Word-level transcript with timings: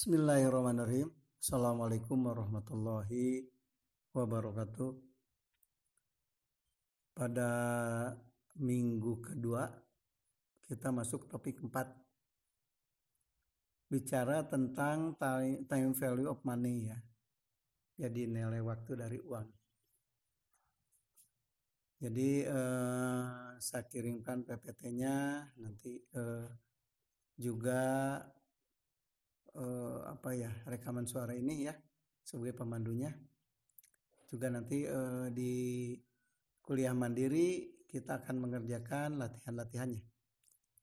Bismillahirrahmanirrahim. 0.00 1.12
Assalamualaikum 1.36 2.24
warahmatullahi 2.24 3.44
wabarakatuh. 4.16 4.96
Pada 7.12 7.52
minggu 8.56 9.20
kedua 9.20 9.68
kita 10.64 10.88
masuk 10.88 11.28
topik 11.28 11.60
4. 11.60 11.84
Bicara 13.92 14.40
tentang 14.48 15.20
time 15.68 15.92
value 15.92 16.32
of 16.32 16.40
money 16.48 16.88
ya. 16.88 16.96
Jadi 18.00 18.24
nilai 18.24 18.64
waktu 18.64 18.96
dari 18.96 19.20
uang. 19.20 19.48
Jadi 22.00 22.48
eh, 22.48 23.52
saya 23.60 23.84
kirimkan 23.84 24.48
PPT-nya 24.48 25.44
nanti 25.60 25.92
eh, 26.00 26.48
juga 27.36 28.16
eh, 29.56 29.98
apa 30.06 30.30
ya 30.36 30.50
rekaman 30.66 31.06
suara 31.06 31.34
ini 31.34 31.66
ya 31.66 31.74
sebagai 32.22 32.54
pemandunya. 32.58 33.10
Juga 34.30 34.46
nanti 34.52 34.86
eh, 34.86 35.26
di 35.34 35.52
kuliah 36.62 36.94
mandiri 36.94 37.80
kita 37.90 38.22
akan 38.22 38.46
mengerjakan 38.46 39.18
latihan-latihannya. 39.18 40.02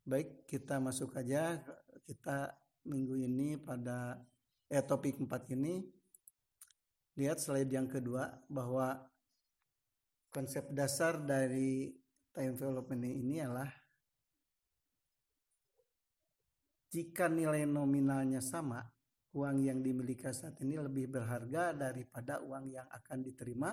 Baik 0.03 0.43
kita 0.47 0.79
masuk 0.83 1.15
aja. 1.15 1.63
Kita 2.03 2.51
minggu 2.87 3.19
ini 3.19 3.59
pada 3.59 4.19
eh 4.67 4.83
topik 4.83 5.19
4 5.19 5.55
ini. 5.55 5.83
Lihat 7.17 7.39
slide 7.39 7.71
yang 7.71 7.87
kedua 7.87 8.29
bahwa 8.47 8.99
konsep 10.29 10.69
dasar 10.75 11.17
dari 11.23 11.89
time 12.35 12.53
development 12.53 13.03
ini 13.09 13.41
adalah 13.41 13.71
jika 16.97 17.29
nilai 17.29 17.69
nominalnya 17.69 18.41
sama, 18.41 18.81
uang 19.37 19.61
yang 19.61 19.85
dimiliki 19.85 20.25
saat 20.33 20.57
ini 20.65 20.81
lebih 20.81 21.05
berharga 21.13 21.69
daripada 21.69 22.41
uang 22.41 22.73
yang 22.73 22.89
akan 22.89 23.21
diterima 23.21 23.69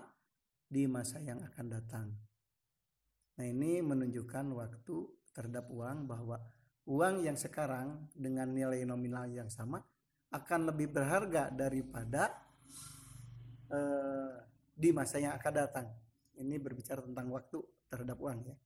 di 0.68 0.84
masa 0.84 1.24
yang 1.24 1.40
akan 1.40 1.66
datang. 1.72 2.12
Nah, 3.40 3.46
ini 3.48 3.80
menunjukkan 3.80 4.44
waktu 4.52 4.96
terhadap 5.32 5.72
uang 5.72 6.04
bahwa 6.04 6.36
uang 6.84 7.24
yang 7.24 7.40
sekarang 7.40 8.12
dengan 8.12 8.52
nilai 8.52 8.84
nominal 8.84 9.24
yang 9.32 9.48
sama 9.48 9.80
akan 10.28 10.68
lebih 10.68 10.92
berharga 10.92 11.48
daripada 11.48 12.28
eh, 13.72 14.36
di 14.76 14.92
masa 14.92 15.16
yang 15.16 15.32
akan 15.32 15.52
datang. 15.56 15.86
Ini 16.36 16.60
berbicara 16.60 17.00
tentang 17.00 17.32
waktu 17.32 17.56
terhadap 17.88 18.20
uang 18.20 18.52
ya. 18.52 18.56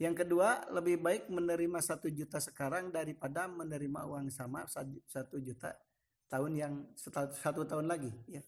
Yang 0.00 0.24
kedua, 0.24 0.64
lebih 0.72 0.96
baik 0.96 1.28
menerima 1.28 1.76
satu 1.84 2.08
juta 2.08 2.40
sekarang 2.40 2.88
daripada 2.88 3.44
menerima 3.44 4.08
uang 4.08 4.32
sama 4.32 4.64
satu 5.04 5.36
juta 5.36 5.76
tahun 6.24 6.52
yang 6.56 6.74
satu 6.96 7.68
tahun 7.68 7.84
lagi. 7.84 8.08
Ya. 8.24 8.40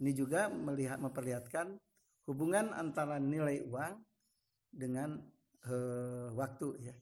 Ini 0.00 0.16
juga 0.16 0.48
melihat 0.48 0.96
memperlihatkan 0.96 1.76
hubungan 2.24 2.72
antara 2.72 3.20
nilai 3.20 3.60
uang 3.68 4.00
dengan 4.72 5.20
uh, 5.68 6.32
waktu. 6.32 6.88
Ya. 6.88 6.96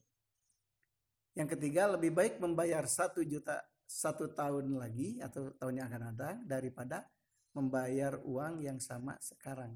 Yang 1.39 1.55
ketiga, 1.55 1.87
lebih 1.95 2.11
baik 2.11 2.43
membayar 2.43 2.83
satu 2.83 3.23
juta 3.23 3.63
satu 3.87 4.27
tahun 4.35 4.75
lagi 4.75 5.23
atau 5.23 5.55
tahun 5.55 5.79
yang 5.79 5.87
akan 5.87 6.03
datang 6.11 6.37
daripada 6.43 7.07
membayar 7.55 8.19
uang 8.27 8.59
yang 8.59 8.81
sama 8.83 9.15
sekarang. 9.23 9.71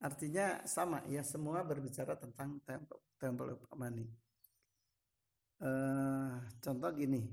Artinya 0.00 0.64
sama 0.64 1.04
ya 1.12 1.20
semua 1.20 1.60
berbicara 1.60 2.16
tentang 2.16 2.56
temple, 2.64 3.00
temple 3.20 3.52
of 3.52 3.60
money. 3.76 4.08
Uh, 5.60 6.40
contoh 6.64 6.88
gini, 6.96 7.28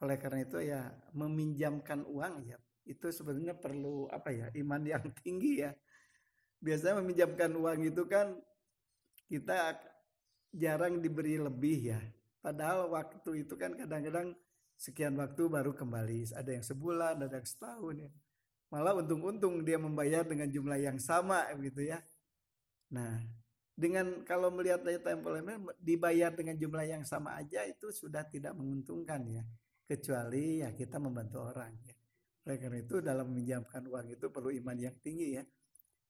oleh 0.00 0.16
karena 0.16 0.40
itu 0.40 0.56
ya 0.64 0.88
meminjamkan 1.12 2.00
uang 2.08 2.48
ya 2.48 2.56
itu 2.88 3.12
sebenarnya 3.12 3.52
perlu 3.52 4.08
apa 4.08 4.32
ya 4.32 4.48
iman 4.64 4.80
yang 4.88 5.04
tinggi 5.20 5.60
ya. 5.60 5.76
Biasanya 6.64 7.04
meminjamkan 7.04 7.52
uang 7.52 7.84
itu 7.84 8.02
kan 8.08 8.32
kita 9.28 9.76
jarang 10.56 11.04
diberi 11.04 11.36
lebih 11.36 11.92
ya. 11.92 12.00
Padahal 12.40 12.88
waktu 12.88 13.44
itu 13.44 13.54
kan 13.60 13.76
kadang-kadang 13.76 14.32
sekian 14.80 15.12
waktu 15.20 15.44
baru 15.44 15.76
kembali. 15.76 16.32
Ada 16.32 16.56
yang 16.56 16.64
sebulan, 16.64 17.20
ada 17.20 17.36
yang 17.36 17.44
setahun 17.46 18.08
ya 18.08 18.10
malah 18.68 18.92
untung-untung 19.00 19.64
dia 19.64 19.80
membayar 19.80 20.24
dengan 20.24 20.48
jumlah 20.48 20.76
yang 20.76 20.98
sama 21.00 21.48
gitu 21.56 21.84
ya. 21.88 22.00
Nah, 22.92 23.20
dengan 23.72 24.26
kalau 24.26 24.50
melihat 24.50 24.84
data 24.84 25.14
employment 25.14 25.72
dibayar 25.80 26.34
dengan 26.34 26.58
jumlah 26.58 26.84
yang 26.84 27.04
sama 27.06 27.38
aja 27.38 27.64
itu 27.64 27.88
sudah 27.88 28.26
tidak 28.28 28.52
menguntungkan 28.58 29.24
ya. 29.28 29.44
Kecuali 29.88 30.60
ya 30.60 30.74
kita 30.76 31.00
membantu 31.00 31.48
orang 31.48 31.72
ya. 31.86 31.96
Oleh 32.44 32.56
karena 32.60 32.78
itu 32.80 33.00
dalam 33.00 33.32
meminjamkan 33.32 33.84
uang 33.88 34.08
itu 34.12 34.28
perlu 34.28 34.52
iman 34.52 34.76
yang 34.76 34.96
tinggi 35.00 35.40
ya. 35.40 35.44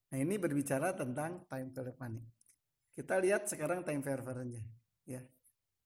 Nah, 0.08 0.18
ini 0.18 0.34
berbicara 0.40 0.96
tentang 0.96 1.44
time 1.46 1.70
value 1.70 1.98
money. 2.00 2.24
Kita 2.90 3.20
lihat 3.22 3.46
sekarang 3.46 3.86
time 3.86 4.02
value-nya 4.02 4.62
ya. 5.06 5.22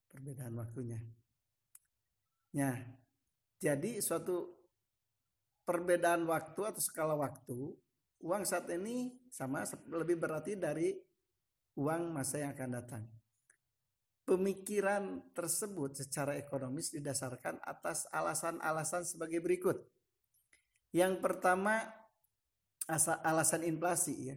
Perbedaan 0.09 0.55
waktunya. 0.57 1.01
Nah, 2.53 2.77
jadi 3.57 3.99
suatu 4.05 4.62
perbedaan 5.63 6.27
waktu 6.27 6.61
atau 6.75 6.83
skala 6.83 7.15
waktu, 7.15 7.75
uang 8.23 8.43
saat 8.47 8.71
ini 8.71 9.15
sama 9.31 9.67
lebih 9.91 10.19
berarti 10.19 10.55
dari 10.59 10.95
uang 11.79 12.13
masa 12.13 12.43
yang 12.43 12.53
akan 12.55 12.71
datang. 12.71 13.05
Pemikiran 14.23 15.35
tersebut 15.35 15.99
secara 15.99 16.39
ekonomis 16.39 16.95
didasarkan 16.95 17.59
atas 17.67 18.07
alasan-alasan 18.15 19.03
sebagai 19.03 19.43
berikut. 19.43 19.83
Yang 20.95 21.19
pertama 21.19 21.83
alasan 23.27 23.67
inflasi 23.67 24.15
ya. 24.31 24.37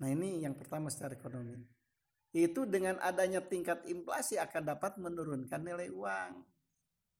Nah 0.00 0.08
ini 0.08 0.40
yang 0.42 0.56
pertama 0.56 0.88
secara 0.88 1.12
ekonomi. 1.12 1.60
Itu 2.32 2.64
dengan 2.64 2.96
adanya 3.04 3.44
tingkat 3.44 3.84
inflasi 3.84 4.40
akan 4.40 4.62
dapat 4.64 4.96
menurunkan 4.96 5.60
nilai 5.60 5.92
uang. 5.92 6.32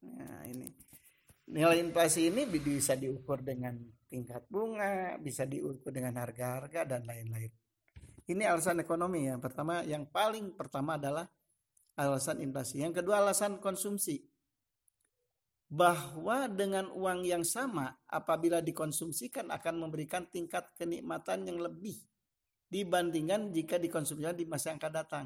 Nah 0.08 0.42
ini 0.48 0.72
nilai 1.50 1.82
inflasi 1.82 2.30
ini 2.30 2.47
bisa 2.47 2.94
diukur 2.94 3.42
dengan 3.42 3.75
tingkat 4.06 4.47
bunga, 4.47 5.16
bisa 5.19 5.48
diukur 5.48 5.91
dengan 5.91 6.20
harga-harga 6.20 6.84
dan 6.84 7.08
lain-lain. 7.08 7.50
Ini 8.22 8.47
alasan 8.47 8.78
ekonomi 8.78 9.26
yang 9.26 9.42
pertama, 9.42 9.82
yang 9.82 10.06
paling 10.06 10.54
pertama 10.54 10.94
adalah 10.94 11.26
alasan 11.98 12.38
inflasi. 12.38 12.84
Yang 12.84 13.03
kedua 13.03 13.25
alasan 13.25 13.58
konsumsi. 13.58 14.22
Bahwa 15.72 16.53
dengan 16.53 16.92
uang 16.92 17.25
yang 17.25 17.48
sama 17.48 17.97
apabila 18.04 18.60
dikonsumsikan 18.60 19.48
akan 19.48 19.88
memberikan 19.88 20.28
tingkat 20.28 20.69
kenikmatan 20.76 21.48
yang 21.48 21.64
lebih 21.64 21.97
dibandingkan 22.69 23.48
jika 23.56 23.80
dikonsumsikan 23.80 24.36
di 24.36 24.44
masa 24.44 24.76
yang 24.76 24.80
akan 24.80 24.92
datang. 24.92 25.24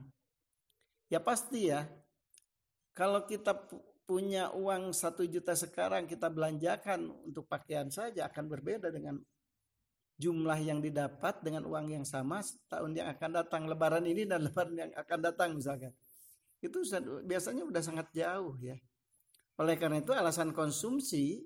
Ya 1.10 1.18
pasti 1.18 1.74
ya. 1.74 1.90
Kalau 2.94 3.26
kita 3.26 3.58
punya 4.06 4.54
uang 4.54 4.94
satu 4.94 5.26
juta 5.26 5.58
sekarang 5.58 6.06
kita 6.06 6.30
belanjakan 6.30 7.10
untuk 7.26 7.50
pakaian 7.50 7.90
saja 7.90 8.30
akan 8.30 8.46
berbeda 8.46 8.94
dengan 8.94 9.18
jumlah 10.16 10.56
yang 10.62 10.78
didapat 10.80 11.42
dengan 11.42 11.66
uang 11.66 11.92
yang 11.92 12.06
sama 12.06 12.40
tahun 12.70 12.96
yang 12.96 13.10
akan 13.12 13.30
datang 13.42 13.62
lebaran 13.66 14.06
ini 14.06 14.24
dan 14.24 14.42
lebaran 14.46 14.78
yang 14.78 14.90
akan 14.94 15.18
datang 15.20 15.58
misalkan. 15.58 15.90
Itu 16.62 16.80
biasanya 17.26 17.66
sudah 17.66 17.82
sangat 17.84 18.06
jauh 18.14 18.56
ya. 18.62 18.78
Oleh 19.58 19.74
karena 19.76 20.00
itu 20.00 20.14
alasan 20.14 20.54
konsumsi 20.54 21.44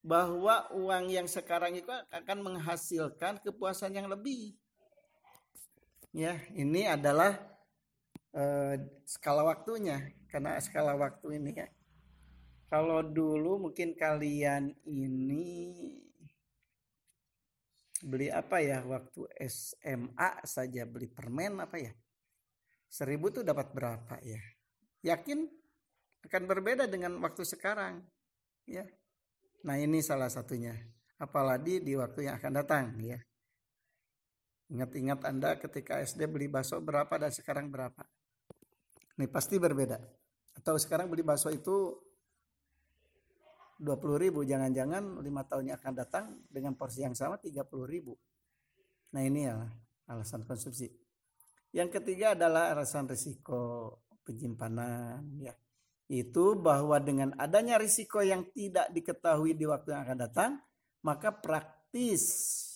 bahwa 0.00 0.70
uang 0.72 1.12
yang 1.12 1.28
sekarang 1.28 1.76
itu 1.76 1.90
akan 1.90 2.38
menghasilkan 2.40 3.42
kepuasan 3.42 3.92
yang 3.92 4.08
lebih. 4.08 4.56
Ya 6.14 6.38
ini 6.54 6.86
adalah 6.86 7.36
eh, 8.32 8.78
skala 9.04 9.42
waktunya. 9.42 10.14
Karena 10.30 10.56
skala 10.62 10.94
waktu 10.94 11.42
ini 11.42 11.52
ya 11.52 11.68
kalau 12.70 13.02
dulu 13.02 13.66
mungkin 13.66 13.98
kalian 13.98 14.70
ini 14.86 15.74
beli 18.00 18.30
apa 18.30 18.62
ya 18.62 18.80
waktu 18.86 19.26
SMA 19.42 20.30
saja 20.46 20.86
beli 20.86 21.10
permen 21.10 21.58
apa 21.58 21.82
ya? 21.82 21.90
Seribu 22.86 23.34
tuh 23.34 23.42
dapat 23.42 23.74
berapa 23.74 24.22
ya? 24.22 24.38
Yakin 25.02 25.50
akan 26.30 26.42
berbeda 26.46 26.86
dengan 26.86 27.18
waktu 27.18 27.42
sekarang 27.42 28.06
ya. 28.70 28.86
Nah 29.66 29.74
ini 29.74 29.98
salah 29.98 30.30
satunya. 30.30 30.78
Apalagi 31.18 31.82
di 31.82 31.98
waktu 31.98 32.30
yang 32.30 32.38
akan 32.38 32.52
datang 32.54 32.96
ya. 33.02 33.18
Ingat-ingat 34.70 35.26
Anda 35.26 35.58
ketika 35.58 35.98
SD 35.98 36.30
beli 36.30 36.46
bakso 36.46 36.78
berapa 36.78 37.18
dan 37.18 37.34
sekarang 37.34 37.66
berapa? 37.66 38.06
Ini 39.18 39.26
pasti 39.26 39.58
berbeda. 39.58 39.98
Atau 40.54 40.78
sekarang 40.78 41.10
beli 41.10 41.26
bakso 41.26 41.50
itu 41.50 41.98
20 43.80 44.22
ribu 44.22 44.44
jangan-jangan 44.44 45.24
lima 45.24 45.42
tahun 45.48 45.72
yang 45.72 45.78
akan 45.80 45.94
datang 45.96 46.24
dengan 46.52 46.76
porsi 46.76 47.00
yang 47.00 47.16
sama 47.16 47.40
30 47.40 47.64
ribu 47.88 48.12
nah 49.16 49.24
ini 49.24 49.48
ya 49.48 49.56
alasan 50.12 50.44
konsumsi 50.44 50.86
yang 51.72 51.88
ketiga 51.88 52.36
adalah 52.36 52.76
alasan 52.76 53.08
risiko 53.08 53.96
penyimpanan 54.22 55.24
ya 55.40 55.56
itu 56.10 56.58
bahwa 56.58 56.98
dengan 56.98 57.30
adanya 57.38 57.78
risiko 57.78 58.18
yang 58.18 58.50
tidak 58.50 58.90
diketahui 58.90 59.54
di 59.54 59.62
waktu 59.62 59.94
yang 59.94 60.02
akan 60.02 60.18
datang, 60.18 60.50
maka 61.06 61.30
praktis 61.30 62.26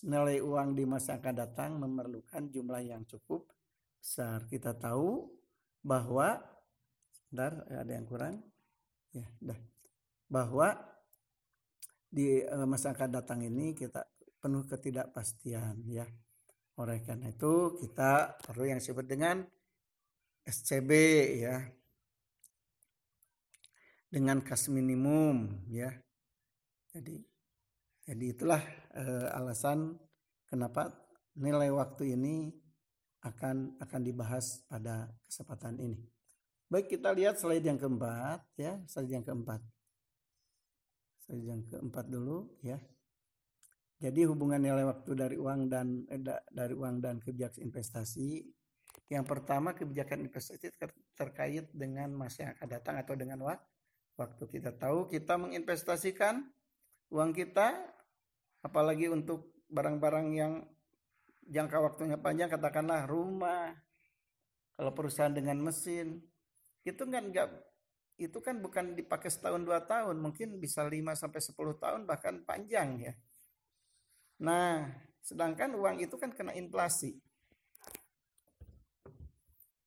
nilai 0.07 0.39
uang 0.39 0.79
di 0.79 0.87
masa 0.87 1.19
akan 1.19 1.35
datang 1.35 1.83
memerlukan 1.83 2.47
jumlah 2.47 2.87
yang 2.87 3.03
cukup 3.11 3.51
besar. 3.99 4.47
Kita 4.47 4.79
tahu 4.79 5.27
bahwa 5.83 6.39
sebentar 7.11 7.67
ada 7.75 7.91
yang 7.91 8.07
kurang. 8.07 8.39
Ya, 9.11 9.27
dah. 9.43 9.59
Bahwa 10.31 10.79
di 12.15 12.39
eh, 12.47 12.67
masa 12.71 12.95
akan 12.95 13.11
datang 13.11 13.43
ini 13.43 13.75
kita 13.75 14.07
penuh 14.39 14.63
ketidakpastian 14.71 15.83
ya. 15.91 16.07
Oleh 16.79 17.03
karena 17.03 17.35
itu 17.35 17.75
kita 17.83 18.39
perlu 18.39 18.71
yang 18.71 18.79
disebut 18.79 19.07
dengan 19.07 19.43
SCB 20.47 20.91
ya 21.43 21.59
dengan 24.07 24.39
kas 24.47 24.71
minimum 24.71 25.67
ya. 25.75 25.91
Jadi 26.95 27.19
jadi 28.07 28.25
itulah 28.31 28.63
eh, 28.95 29.29
alasan 29.35 29.99
kenapa 30.47 30.95
nilai 31.35 31.75
waktu 31.75 32.15
ini 32.15 32.55
akan 33.27 33.83
akan 33.83 34.01
dibahas 34.07 34.63
pada 34.71 35.11
kesempatan 35.27 35.83
ini. 35.83 35.99
Baik 36.71 36.95
kita 36.95 37.11
lihat 37.11 37.43
slide 37.43 37.65
yang 37.65 37.81
keempat 37.81 38.45
ya, 38.55 38.79
slide 38.87 39.11
yang 39.19 39.25
keempat. 39.27 39.74
Yang 41.31 41.73
keempat 41.73 42.07
dulu 42.11 42.61
ya. 42.61 42.77
Jadi 44.03 44.27
hubungan 44.29 44.61
nilai 44.61 44.85
waktu 44.85 45.17
dari 45.17 45.37
uang 45.41 45.71
dan 45.73 46.05
eh, 46.13 46.21
dari 46.53 46.75
uang 46.77 47.01
dan 47.01 47.23
kebijakan 47.23 47.65
investasi. 47.65 48.45
Yang 49.09 49.25
pertama 49.25 49.73
kebijakan 49.73 50.29
investasi 50.29 50.69
ter 50.77 50.91
terkait 51.15 51.71
dengan 51.73 52.13
masa 52.13 52.49
yang 52.49 52.53
akan 52.59 52.69
datang 52.69 52.95
atau 53.01 53.15
dengan 53.17 53.39
waktu 54.15 54.45
kita 54.51 54.77
tahu 54.77 55.09
kita 55.09 55.35
menginvestasikan 55.41 56.45
uang 57.15 57.31
kita, 57.33 57.79
apalagi 58.67 59.09
untuk 59.09 59.55
barang-barang 59.71 60.27
yang 60.35 60.53
jangka 61.47 61.79
waktunya 61.81 62.17
panjang, 62.19 62.51
katakanlah 62.51 63.05
rumah, 63.07 63.73
kalau 64.75 64.91
perusahaan 64.91 65.33
dengan 65.33 65.61
mesin, 65.61 66.19
itu 66.83 67.03
kan 67.07 67.31
enggak 67.31 67.49
itu 68.15 68.39
kan 68.39 68.63
bukan 68.63 68.95
dipakai 68.95 69.27
setahun 69.27 69.63
dua 69.67 69.83
tahun, 69.83 70.23
mungkin 70.23 70.63
bisa 70.63 70.87
5 70.87 71.19
sampai 71.19 71.41
10 71.43 71.83
tahun 71.83 72.01
bahkan 72.07 72.47
panjang 72.47 73.11
ya. 73.11 73.15
Nah, 74.43 74.87
sedangkan 75.19 75.75
uang 75.75 75.99
itu 75.99 76.15
kan 76.15 76.31
kena 76.31 76.55
inflasi. 76.55 77.19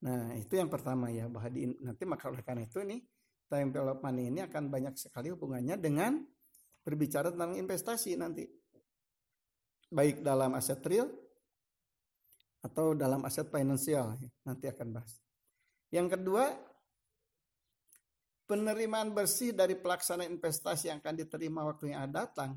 Nah, 0.04 0.36
itu 0.36 0.54
yang 0.54 0.68
pertama 0.68 1.08
ya, 1.08 1.26
bahwa 1.26 1.48
di, 1.50 1.72
nanti 1.80 2.04
maka 2.04 2.28
oleh 2.28 2.44
karena 2.44 2.68
itu 2.68 2.84
nih 2.84 3.00
time 3.48 3.72
development 3.72 4.18
ini 4.20 4.40
akan 4.44 4.68
banyak 4.68 4.94
sekali 5.00 5.32
hubungannya 5.32 5.80
dengan 5.80 6.20
berbicara 6.84 7.32
tentang 7.32 7.56
investasi 7.56 8.14
nanti. 8.20 8.44
Baik 9.88 10.20
dalam 10.20 10.52
aset 10.52 10.84
real 10.84 11.08
atau 12.60 12.92
dalam 12.92 13.24
aset 13.24 13.48
finansial 13.48 14.20
nanti 14.44 14.68
akan 14.68 15.00
bahas. 15.00 15.16
Yang 15.88 16.20
kedua, 16.20 16.52
penerimaan 18.48 19.12
bersih 19.12 19.52
dari 19.52 19.76
pelaksanaan 19.76 20.32
investasi 20.32 20.88
yang 20.88 21.04
akan 21.04 21.14
diterima 21.20 21.68
waktu 21.68 21.92
yang 21.92 22.08
akan 22.08 22.12
datang 22.16 22.50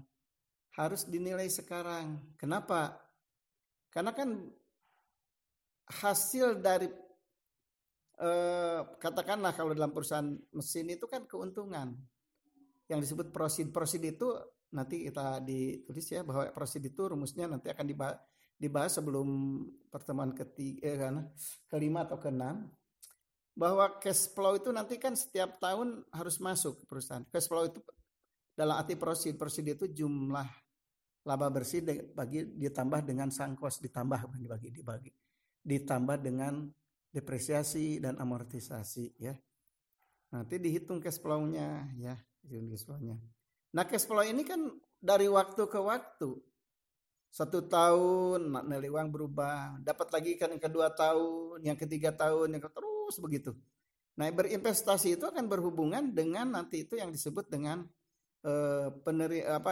harus 0.80 1.04
dinilai 1.04 1.52
sekarang. 1.52 2.32
Kenapa? 2.40 2.96
Karena 3.92 4.16
kan 4.16 4.40
hasil 5.92 6.64
dari 6.64 6.88
eh, 8.24 8.80
katakanlah 8.96 9.52
kalau 9.52 9.76
dalam 9.76 9.92
perusahaan 9.92 10.32
mesin 10.56 10.96
itu 10.96 11.04
kan 11.12 11.28
keuntungan 11.28 11.92
yang 12.88 13.00
disebut 13.04 13.36
prosid 13.36 13.76
prosid 13.76 14.04
itu 14.08 14.32
nanti 14.72 15.12
kita 15.12 15.44
ditulis 15.44 16.08
ya 16.08 16.24
bahwa 16.24 16.48
prosid 16.56 16.88
itu 16.88 17.12
rumusnya 17.12 17.52
nanti 17.52 17.68
akan 17.68 17.84
dibahas, 17.84 18.18
dibahas 18.56 18.92
sebelum 18.96 19.28
pertemuan 19.92 20.32
ketiga 20.32 20.88
eh, 20.88 20.96
kan, 20.96 21.16
kelima 21.68 22.08
atau 22.08 22.16
keenam 22.16 22.72
bahwa 23.62 24.02
cash 24.02 24.26
flow 24.34 24.58
itu 24.58 24.74
nanti 24.74 24.98
kan 24.98 25.14
setiap 25.14 25.62
tahun 25.62 26.02
harus 26.10 26.42
masuk 26.42 26.82
ke 26.82 26.84
perusahaan 26.90 27.22
cash 27.30 27.46
flow 27.46 27.70
itu 27.70 27.78
dalam 28.58 28.74
arti 28.82 28.98
prosid 28.98 29.38
prosid 29.38 29.78
itu 29.78 29.86
jumlah 29.86 30.50
laba 31.22 31.48
bersih 31.54 31.86
bagi 32.18 32.50
ditambah 32.58 33.06
dengan 33.06 33.30
sangkos 33.30 33.78
ditambah 33.86 34.26
dibagi 34.34 34.74
dibagi 34.74 35.14
ditambah 35.62 36.18
dengan 36.18 36.66
depresiasi 37.12 38.00
dan 38.02 38.18
amortisasi 38.18 39.20
ya. 39.20 39.36
Nanti 40.32 40.58
dihitung 40.58 41.04
cash 41.04 41.20
flow-nya 41.20 41.92
ya, 42.00 42.16
cash 42.48 42.88
flow-nya. 42.88 43.20
Nah, 43.76 43.84
cash 43.84 44.08
flow 44.08 44.24
ini 44.24 44.48
kan 44.48 44.72
dari 44.98 45.28
waktu 45.28 45.68
ke 45.68 45.80
waktu. 45.80 46.40
Satu 47.32 47.64
tahun 47.64 48.52
nilai 48.68 48.92
uang 48.92 49.08
berubah, 49.12 49.80
dapat 49.80 50.08
lagi 50.12 50.36
kan 50.36 50.52
yang 50.52 50.60
kedua 50.60 50.92
tahun, 50.92 51.64
yang 51.64 51.80
ketiga 51.80 52.12
tahun, 52.12 52.60
yang 52.60 52.64
terus 53.12 53.20
begitu. 53.20 53.52
Nah, 54.16 54.32
berinvestasi 54.32 55.20
itu 55.20 55.28
akan 55.28 55.52
berhubungan 55.52 56.16
dengan 56.16 56.56
nanti 56.56 56.88
itu 56.88 56.96
yang 56.96 57.12
disebut 57.12 57.52
dengan 57.52 57.84
uh, 58.48 58.88
peneri 59.04 59.44
apa 59.44 59.72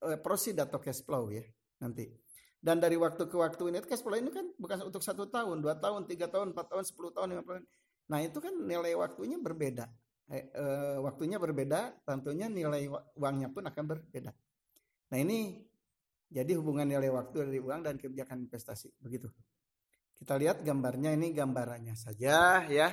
uh, 0.00 0.18
proceed 0.24 0.56
atau 0.56 0.80
cash 0.80 1.04
flow 1.04 1.28
ya 1.28 1.44
nanti. 1.84 2.08
Dan 2.64 2.80
dari 2.80 2.96
waktu 2.96 3.28
ke 3.28 3.36
waktu 3.36 3.60
ini 3.68 3.84
cash 3.84 4.00
flow 4.00 4.16
ini 4.16 4.32
kan 4.32 4.48
bukan 4.56 4.88
untuk 4.88 5.04
satu 5.04 5.28
tahun, 5.28 5.60
dua 5.60 5.76
tahun, 5.76 6.08
tiga 6.08 6.32
tahun, 6.32 6.56
empat 6.56 6.72
tahun, 6.72 6.84
sepuluh 6.88 7.12
tahun, 7.12 7.36
lima 7.36 7.44
tahun. 7.44 7.68
Nah 8.08 8.18
itu 8.24 8.40
kan 8.40 8.56
nilai 8.56 8.96
waktunya 8.96 9.36
berbeda. 9.36 9.84
Eh, 10.32 10.48
eh, 10.48 10.96
waktunya 11.04 11.36
berbeda, 11.36 12.00
tentunya 12.08 12.48
nilai 12.48 12.88
uangnya 13.20 13.52
pun 13.52 13.68
akan 13.68 13.84
berbeda. 13.84 14.32
Nah 15.12 15.18
ini 15.20 15.60
jadi 16.32 16.56
hubungan 16.56 16.88
nilai 16.88 17.12
waktu 17.12 17.52
dari 17.52 17.60
uang 17.60 17.84
dan 17.84 18.00
kebijakan 18.00 18.48
investasi. 18.48 18.96
Begitu. 18.96 19.28
Kita 20.14 20.38
lihat 20.38 20.62
gambarnya 20.62 21.12
ini 21.14 21.34
gambarannya 21.34 21.98
saja 21.98 22.64
ya. 22.70 22.88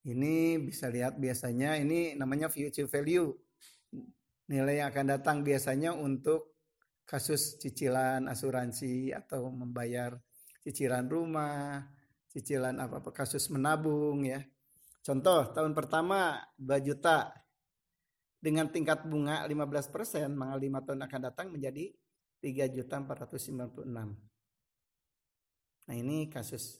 Ini 0.00 0.56
bisa 0.60 0.88
lihat 0.88 1.20
biasanya 1.20 1.76
ini 1.78 2.16
namanya 2.16 2.48
future 2.48 2.88
value. 2.88 3.30
Nilai 4.50 4.82
yang 4.82 4.88
akan 4.90 5.06
datang 5.14 5.46
biasanya 5.46 5.94
untuk 5.94 6.58
kasus 7.06 7.58
cicilan 7.58 8.26
asuransi 8.30 9.10
atau 9.10 9.50
membayar 9.50 10.14
cicilan 10.62 11.06
rumah, 11.10 11.82
cicilan 12.30 12.78
apa, 12.78 13.02
apa 13.02 13.10
kasus 13.10 13.50
menabung 13.50 14.22
ya. 14.22 14.40
Contoh 15.00 15.50
tahun 15.50 15.72
pertama 15.72 16.38
2 16.60 16.86
juta 16.86 17.32
dengan 18.40 18.72
tingkat 18.72 19.04
bunga 19.04 19.44
15 19.44 19.92
persen, 19.92 20.32
maka 20.32 20.56
lima 20.56 20.80
tahun 20.80 21.04
akan 21.04 21.20
datang 21.28 21.46
menjadi 21.52 21.92
3 22.40 22.72
juta 22.72 22.96
496. 23.04 24.29
Nah 25.90 25.96
ini 25.98 26.30
kasus. 26.30 26.78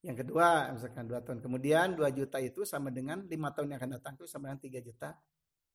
Yang 0.00 0.24
kedua, 0.24 0.72
misalkan 0.72 1.04
dua 1.04 1.20
tahun 1.20 1.44
kemudian 1.44 1.92
2 1.92 2.08
juta 2.16 2.40
itu 2.40 2.64
sama 2.64 2.88
dengan 2.88 3.20
lima 3.28 3.52
tahun 3.52 3.76
yang 3.76 3.78
akan 3.84 3.92
datang 4.00 4.12
itu 4.16 4.24
sama 4.24 4.48
dengan 4.48 4.60
3 4.64 4.80
juta 4.80 5.08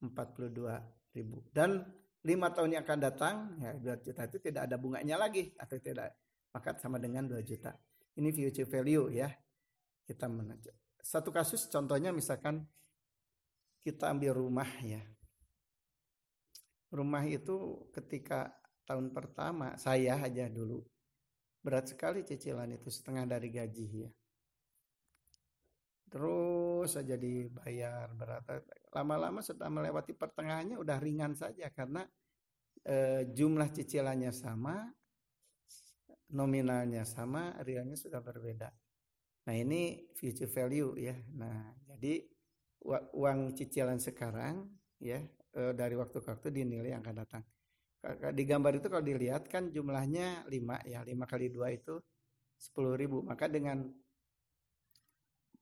42 0.02 1.14
ribu. 1.14 1.46
Dan 1.54 1.86
lima 2.26 2.50
tahun 2.50 2.74
yang 2.74 2.82
akan 2.82 3.00
datang 3.06 3.36
ya 3.62 3.78
2 3.78 4.02
juta 4.02 4.26
itu 4.26 4.42
tidak 4.42 4.66
ada 4.66 4.82
bunganya 4.82 5.14
lagi 5.14 5.54
atau 5.62 5.78
tidak 5.78 6.18
maka 6.50 6.74
sama 6.82 6.98
dengan 6.98 7.30
2 7.30 7.38
juta. 7.46 7.78
Ini 8.18 8.34
future 8.34 8.66
value 8.66 9.14
ya. 9.14 9.30
Kita 10.10 10.26
menajak 10.26 10.74
satu 11.06 11.30
kasus 11.30 11.70
contohnya 11.70 12.10
misalkan 12.10 12.66
kita 13.86 14.10
ambil 14.10 14.34
rumah 14.34 14.66
ya. 14.82 15.06
Rumah 16.90 17.30
itu 17.30 17.86
ketika 17.94 18.50
tahun 18.90 19.14
pertama 19.14 19.78
saya 19.78 20.18
aja 20.18 20.50
dulu 20.50 20.82
berat 21.66 21.90
sekali 21.90 22.22
cicilan 22.22 22.70
itu 22.78 22.94
setengah 22.94 23.26
dari 23.26 23.50
gaji 23.50 23.88
ya. 24.06 24.12
Terus 26.06 26.94
saja 26.94 27.18
dibayar 27.18 28.06
berat. 28.14 28.46
Lama-lama 28.94 29.42
setelah 29.42 29.74
melewati 29.74 30.14
pertengahannya 30.14 30.78
udah 30.78 31.02
ringan 31.02 31.34
saja 31.34 31.74
karena 31.74 32.06
e, 32.86 33.26
jumlah 33.34 33.74
cicilannya 33.74 34.30
sama 34.30 34.86
nominalnya 36.38 37.02
sama 37.02 37.58
realnya 37.66 37.98
sudah 37.98 38.22
berbeda. 38.22 38.70
Nah 39.50 39.56
ini 39.58 40.14
future 40.14 40.48
value 40.48 40.94
ya. 41.02 41.18
Nah 41.34 41.74
jadi 41.90 42.22
uang 43.18 43.58
cicilan 43.58 43.98
sekarang 43.98 44.70
ya 45.02 45.18
e, 45.50 45.74
dari 45.74 45.98
waktu 45.98 46.22
ke 46.22 46.30
waktu 46.30 46.54
dinilai 46.54 46.94
yang 46.94 47.02
akan 47.02 47.18
datang 47.26 47.44
di 48.34 48.44
gambar 48.46 48.78
itu 48.78 48.88
kalau 48.88 49.04
dilihat 49.04 49.50
kan 49.50 49.74
jumlahnya 49.74 50.46
5 50.46 50.86
ya 50.86 51.02
5 51.02 51.32
kali 51.32 51.48
2 51.50 51.78
itu 51.78 51.96
10 52.58 53.02
ribu. 53.02 53.26
Maka 53.26 53.50
dengan 53.50 53.86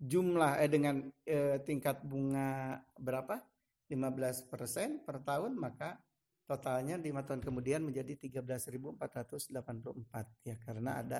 jumlah 0.03 0.59
eh 0.59 0.69
dengan 0.71 0.95
eh, 1.23 1.57
tingkat 1.63 2.03
bunga 2.03 2.81
berapa? 2.99 3.39
15% 3.91 5.05
per 5.05 5.21
tahun 5.21 5.53
maka 5.59 5.99
totalnya 6.43 6.97
lima 6.97 7.21
tahun 7.23 7.45
kemudian 7.45 7.85
menjadi 7.85 8.17
13.484 8.17 9.53
ya 10.43 10.55
karena 10.59 10.91
ada 10.99 11.19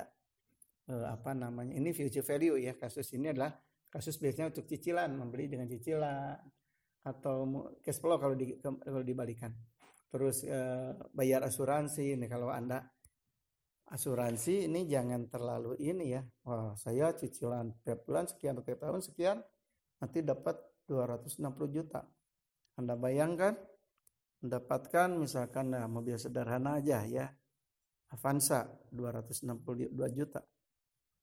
eh, 0.90 1.06
apa 1.06 1.32
namanya 1.32 1.76
ini 1.76 1.94
future 1.94 2.24
value 2.24 2.58
ya 2.60 2.74
kasus 2.74 3.14
ini 3.14 3.30
adalah 3.30 3.54
kasus 3.88 4.18
biasanya 4.18 4.50
untuk 4.50 4.66
cicilan 4.66 5.06
membeli 5.14 5.46
dengan 5.46 5.70
cicilan 5.70 6.34
atau 7.04 7.68
cash 7.84 8.00
flow 8.00 8.16
kalau 8.16 8.34
di 8.34 8.56
kalau 8.58 9.04
dibalikan. 9.04 9.52
Terus 10.14 10.46
eh, 10.46 10.94
bayar 11.10 11.42
asuransi 11.42 12.14
ini 12.14 12.30
kalau 12.30 12.46
Anda 12.46 12.78
asuransi 13.90 14.70
ini 14.70 14.86
jangan 14.86 15.26
terlalu 15.26 15.74
ini 15.82 16.14
ya. 16.14 16.22
Wah, 16.46 16.78
saya 16.78 17.10
cicilan 17.18 17.82
tiap 17.82 18.06
bulan 18.06 18.30
sekian 18.30 18.62
tiap 18.62 18.78
tahun 18.78 19.02
sekian 19.02 19.42
nanti 19.98 20.22
dapat 20.22 20.54
260 20.86 21.42
juta. 21.66 22.06
Anda 22.78 22.94
bayangkan 22.94 23.58
mendapatkan 24.38 25.18
misalkan 25.18 25.74
nah, 25.74 25.90
mobil 25.90 26.14
sederhana 26.14 26.78
aja 26.78 27.02
ya. 27.10 27.26
Avanza 28.14 28.70
262 28.94 29.90
juta. 30.14 30.46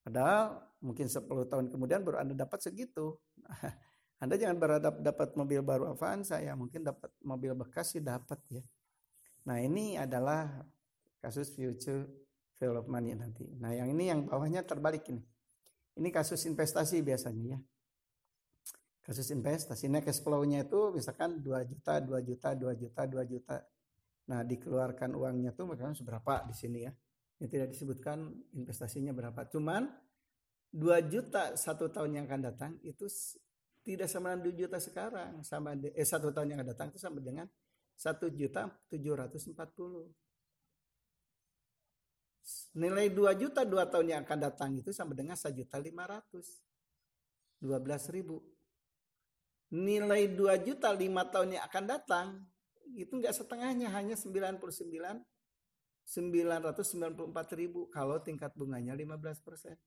Padahal 0.04 0.68
mungkin 0.84 1.08
10 1.08 1.32
tahun 1.48 1.72
kemudian 1.72 2.04
baru 2.04 2.28
Anda 2.28 2.36
dapat 2.36 2.60
segitu. 2.60 3.16
Anda 4.22 4.36
jangan 4.36 4.60
berharap 4.60 5.00
dapat 5.00 5.40
mobil 5.40 5.64
baru 5.64 5.96
Avanza 5.96 6.44
ya, 6.44 6.60
mungkin 6.60 6.84
dapat 6.84 7.08
mobil 7.24 7.56
bekas 7.56 7.96
sih 7.96 8.04
dapat 8.04 8.36
ya. 8.52 8.60
Nah, 9.48 9.58
ini 9.58 9.98
adalah 9.98 10.46
kasus 11.18 11.50
future 11.54 12.06
value 12.62 12.78
of 12.78 12.86
money 12.86 13.18
nanti. 13.18 13.50
Nah, 13.58 13.74
yang 13.74 13.90
ini 13.90 14.14
yang 14.14 14.30
bawahnya 14.30 14.62
terbalik 14.62 15.02
ini. 15.10 15.22
Ini 15.98 16.10
kasus 16.14 16.46
investasi 16.46 17.02
biasanya 17.02 17.58
ya. 17.58 17.60
Kasus 19.02 19.34
investasi. 19.34 19.90
Nah, 19.90 20.06
cash 20.06 20.22
flow-nya 20.22 20.70
itu 20.70 20.94
misalkan 20.94 21.42
2 21.42 21.66
juta, 21.66 21.98
2 21.98 22.22
juta, 22.22 22.50
2 22.54 22.74
juta, 22.78 23.02
2 23.10 23.26
juta. 23.26 23.58
Nah, 24.30 24.46
dikeluarkan 24.46 25.18
uangnya 25.18 25.58
tuh 25.58 25.74
misalkan 25.74 25.98
seberapa 25.98 26.46
di 26.46 26.54
sini 26.54 26.80
ya. 26.86 26.94
Ini 27.42 27.50
tidak 27.50 27.74
disebutkan 27.74 28.30
investasinya 28.54 29.10
berapa. 29.10 29.50
Cuman 29.50 29.90
2 30.70 31.02
juta 31.10 31.58
satu 31.58 31.90
tahun 31.90 32.22
yang 32.22 32.26
akan 32.30 32.42
datang 32.46 32.72
itu 32.86 33.10
tidak 33.82 34.06
sama 34.06 34.38
dengan 34.38 34.54
2 34.54 34.62
juta 34.62 34.78
sekarang. 34.78 35.42
Sama 35.42 35.74
eh 35.82 36.06
satu 36.06 36.30
tahun 36.30 36.54
yang 36.54 36.58
akan 36.62 36.70
datang 36.78 36.88
itu 36.94 37.02
sama 37.02 37.18
dengan 37.18 37.50
1 37.96 38.32
juta 38.34 38.70
740. 38.90 39.56
Nilai 42.76 43.08
2 43.12 43.36
juta 43.36 43.62
2 43.68 43.92
tahun 43.92 44.08
yang 44.10 44.22
akan 44.24 44.40
datang 44.40 44.70
itu 44.80 44.92
sama 44.96 45.12
dengan 45.16 45.36
1 45.36 45.52
juta 45.52 45.78
500. 45.78 46.62
12 47.62 48.16
ribu. 48.16 48.42
Nilai 49.72 50.28
2 50.34 50.68
juta 50.68 50.90
5 50.92 51.32
tahun 51.32 51.50
yang 51.56 51.64
akan 51.68 51.86
datang 51.88 52.28
itu 52.92 53.14
enggak 53.16 53.38
setengahnya 53.38 53.88
hanya 53.94 54.20
99 54.20 54.60
994 56.12 57.56
ribu 57.56 57.88
kalau 57.88 58.20
tingkat 58.20 58.52
bunganya 58.58 58.92
15 58.98 59.40
persen. 59.46 59.80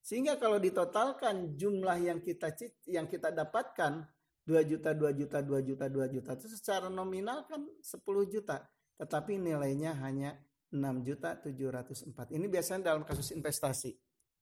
Sehingga 0.00 0.36
kalau 0.40 0.56
ditotalkan 0.60 1.56
jumlah 1.56 1.96
yang 2.00 2.20
kita 2.20 2.52
yang 2.88 3.08
kita 3.08 3.32
dapatkan 3.32 4.04
2 4.50 4.66
juta, 4.66 4.90
2 4.90 5.14
juta, 5.14 5.38
2 5.38 5.62
juta, 5.62 5.86
2 5.86 6.10
juta 6.10 6.30
itu 6.34 6.50
secara 6.50 6.90
nominal 6.90 7.46
kan 7.46 7.62
10 7.62 8.02
juta. 8.26 8.66
Tetapi 8.98 9.38
nilainya 9.38 9.94
hanya 10.02 10.34
6 10.74 11.06
juta 11.06 11.38
704. 11.38 12.34
Ini 12.34 12.46
biasanya 12.50 12.90
dalam 12.90 13.06
kasus 13.06 13.30
investasi. 13.30 13.94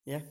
Ya. 0.08 0.24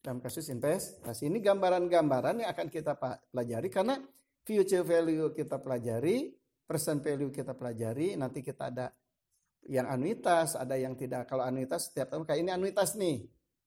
Dalam 0.00 0.18
kasus 0.24 0.48
investasi. 0.48 1.28
Ini 1.28 1.44
gambaran-gambaran 1.44 2.40
yang 2.40 2.50
akan 2.50 2.72
kita 2.72 2.96
pelajari 3.28 3.68
karena 3.68 4.00
future 4.42 4.82
value 4.82 5.30
kita 5.36 5.60
pelajari, 5.60 6.32
present 6.64 7.04
value 7.04 7.30
kita 7.30 7.52
pelajari, 7.52 8.16
nanti 8.16 8.40
kita 8.40 8.72
ada 8.72 8.90
yang 9.68 9.86
anuitas, 9.92 10.58
ada 10.58 10.74
yang 10.74 10.96
tidak. 10.98 11.28
Kalau 11.28 11.44
anuitas 11.46 11.92
setiap 11.92 12.16
tahun 12.16 12.24
kayak 12.26 12.40
ini 12.42 12.50
anuitas 12.50 12.98
nih, 12.98 13.22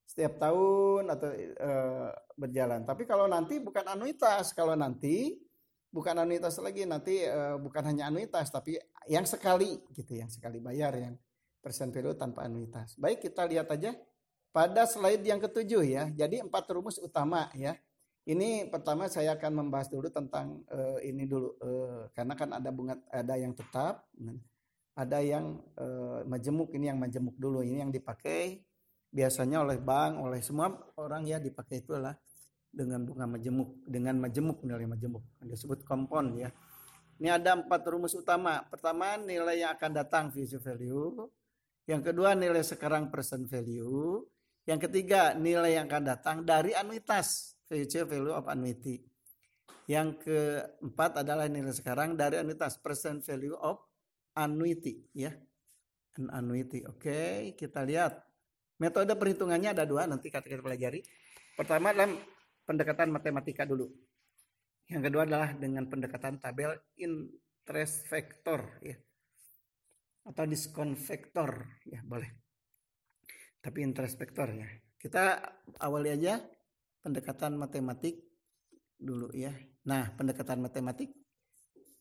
setiap 0.05 0.37
tahun 0.37 1.09
atau 1.09 1.29
e, 1.33 1.71
berjalan. 2.37 2.85
Tapi 2.85 3.03
kalau 3.09 3.25
nanti 3.25 3.57
bukan 3.57 3.83
anuitas, 3.89 4.53
kalau 4.53 4.77
nanti 4.77 5.41
bukan 5.89 6.21
anuitas 6.21 6.61
lagi, 6.61 6.85
nanti 6.85 7.25
e, 7.25 7.41
bukan 7.59 7.83
hanya 7.89 8.13
anuitas, 8.13 8.53
tapi 8.53 8.77
yang 9.09 9.25
sekali 9.25 9.81
gitu, 9.91 10.13
yang 10.15 10.29
sekali 10.29 10.61
bayar, 10.61 10.93
yang 10.95 11.17
persen 11.65 11.89
value 11.89 12.13
tanpa 12.13 12.45
anuitas. 12.45 12.93
Baik 13.01 13.25
kita 13.25 13.49
lihat 13.49 13.65
aja 13.73 13.97
pada 14.53 14.85
slide 14.85 15.25
yang 15.25 15.41
ketujuh 15.41 15.83
ya. 15.83 16.03
Jadi 16.13 16.45
empat 16.45 16.69
rumus 16.69 17.01
utama 17.01 17.49
ya. 17.57 17.73
Ini 18.25 18.73
pertama 18.73 19.05
saya 19.05 19.37
akan 19.37 19.65
membahas 19.65 19.85
dulu 19.85 20.09
tentang 20.09 20.65
uh, 20.73 20.97
ini 21.05 21.29
dulu 21.29 21.53
uh, 21.61 22.09
karena 22.09 22.33
kan 22.33 22.49
ada 22.57 22.73
bunga 22.73 22.97
ada 23.13 23.37
yang 23.37 23.53
tetap 23.53 24.01
ada 24.97 25.19
yang 25.21 25.61
uh, 25.77 26.25
majemuk 26.25 26.73
ini 26.73 26.89
yang 26.89 26.97
majemuk 26.97 27.37
dulu 27.37 27.61
ini 27.61 27.85
yang 27.85 27.93
dipakai 27.93 28.65
biasanya 29.15 29.63
oleh 29.63 29.79
bank 29.79 30.19
oleh 30.19 30.43
semua 30.43 30.75
orang 30.99 31.23
ya 31.23 31.39
dipakai 31.39 31.79
itu 31.79 31.95
adalah 31.95 32.19
dengan 32.67 33.07
bunga 33.07 33.23
majemuk 33.23 33.87
dengan 33.87 34.19
majemuk 34.19 34.67
nilai 34.67 34.83
majemuk 34.83 35.23
disebut 35.39 35.87
kompon 35.87 36.35
ya 36.35 36.51
ini 37.23 37.31
ada 37.31 37.55
empat 37.55 37.87
rumus 37.87 38.11
utama 38.11 38.59
pertama 38.67 39.15
nilai 39.15 39.63
yang 39.63 39.71
akan 39.79 39.91
datang 39.95 40.23
future 40.35 40.59
value 40.59 41.31
yang 41.87 42.03
kedua 42.03 42.35
nilai 42.35 42.59
sekarang 42.59 43.07
present 43.07 43.47
value 43.47 44.19
yang 44.67 44.83
ketiga 44.83 45.31
nilai 45.31 45.79
yang 45.79 45.87
akan 45.87 46.03
datang 46.03 46.37
dari 46.43 46.75
anuitas 46.75 47.55
future 47.71 48.03
value 48.03 48.35
of 48.35 48.43
annuity 48.51 48.99
yang 49.85 50.17
keempat 50.17 51.21
adalah 51.21 51.45
nilai 51.45 51.71
sekarang 51.71 52.17
dari 52.17 52.41
anuitas 52.41 52.81
present 52.81 53.21
value 53.21 53.55
of 53.55 53.79
annuity 54.33 55.05
ya. 55.15 55.31
An 56.17 56.31
annuity. 56.31 56.81
Oke, 56.87 57.53
kita 57.53 57.85
lihat. 57.85 58.17
Metode 58.75 59.15
perhitungannya 59.15 59.71
ada 59.71 59.87
dua 59.87 60.03
nanti 60.03 60.27
kita 60.27 60.43
pelajari. 60.43 60.99
Pertama 61.55 61.95
dalam 61.95 62.19
pendekatan 62.67 63.07
matematika 63.13 63.63
dulu. 63.63 63.87
Yang 64.91 65.01
kedua 65.09 65.23
adalah 65.23 65.49
dengan 65.55 65.87
pendekatan 65.87 66.37
tabel 66.43 66.75
interest 66.99 68.05
factor 68.05 68.83
ya. 68.83 68.97
Atau 70.25 70.43
diskon 70.49 70.97
factor 70.97 71.79
ya, 71.87 72.03
boleh. 72.03 72.29
Tapi 73.63 73.79
interest 73.81 74.19
factor 74.19 74.51
ya. 74.51 74.67
Kita 74.99 75.39
awali 75.79 76.11
aja 76.11 76.41
pendekatan 77.01 77.55
matematik 77.55 78.19
dulu 78.97 79.31
ya. 79.31 79.53
Nah, 79.85 80.09
pendekatan 80.17 80.65
matematik 80.65 81.13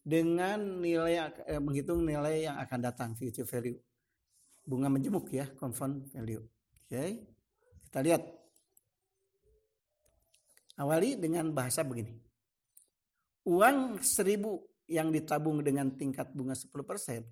dengan 0.04 0.80
nilai 0.80 1.32
eh, 1.48 1.60
menghitung 1.60 2.04
nilai 2.04 2.48
yang 2.48 2.56
akan 2.60 2.80
datang 2.80 3.10
future 3.16 3.48
value. 3.48 3.76
Bunga 4.64 4.88
menjemuk 4.88 5.28
ya, 5.28 5.48
compound 5.56 6.08
value. 6.12 6.44
Oke. 6.84 6.94
Okay. 6.94 7.10
Kita 7.88 8.00
lihat. 8.04 8.22
Awali 10.74 11.14
dengan 11.14 11.54
bahasa 11.54 11.86
begini. 11.86 12.10
Uang 13.46 14.02
seribu 14.02 14.58
yang 14.90 15.14
ditabung 15.14 15.62
dengan 15.62 15.94
tingkat 15.94 16.34
bunga 16.34 16.52
10%, 16.58 17.22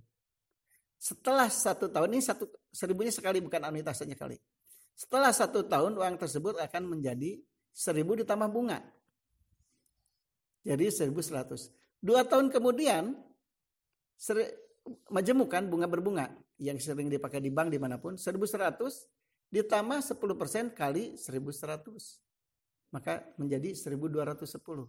setelah 1.02 1.50
satu 1.50 1.90
tahun 1.90 2.14
ini 2.14 2.22
satu 2.22 2.46
seribunya 2.70 3.10
sekali 3.10 3.42
bukan 3.42 3.58
anuitas 3.66 3.98
saja 3.98 4.14
kali. 4.14 4.38
Setelah 4.94 5.34
satu 5.34 5.66
tahun 5.66 5.98
uang 5.98 6.14
tersebut 6.14 6.62
akan 6.62 6.94
menjadi 6.94 7.42
seribu 7.74 8.14
ditambah 8.22 8.46
bunga. 8.54 8.78
Jadi 10.62 10.86
1100. 10.94 11.98
Dua 11.98 12.22
tahun 12.22 12.54
kemudian 12.54 13.18
majemuk 15.10 15.50
kan 15.50 15.66
bunga 15.66 15.90
berbunga 15.90 16.30
yang 16.62 16.78
sering 16.78 17.10
dipakai 17.10 17.42
di 17.42 17.50
bank 17.50 17.74
di 17.74 17.82
mana 17.82 17.98
pun 17.98 18.14
1100 18.14 18.70
ditambah 19.52 20.00
10% 20.00 20.72
kali 20.72 21.20
1100 21.20 21.84
maka 22.92 23.24
menjadi 23.36 23.76
1210 23.76 24.88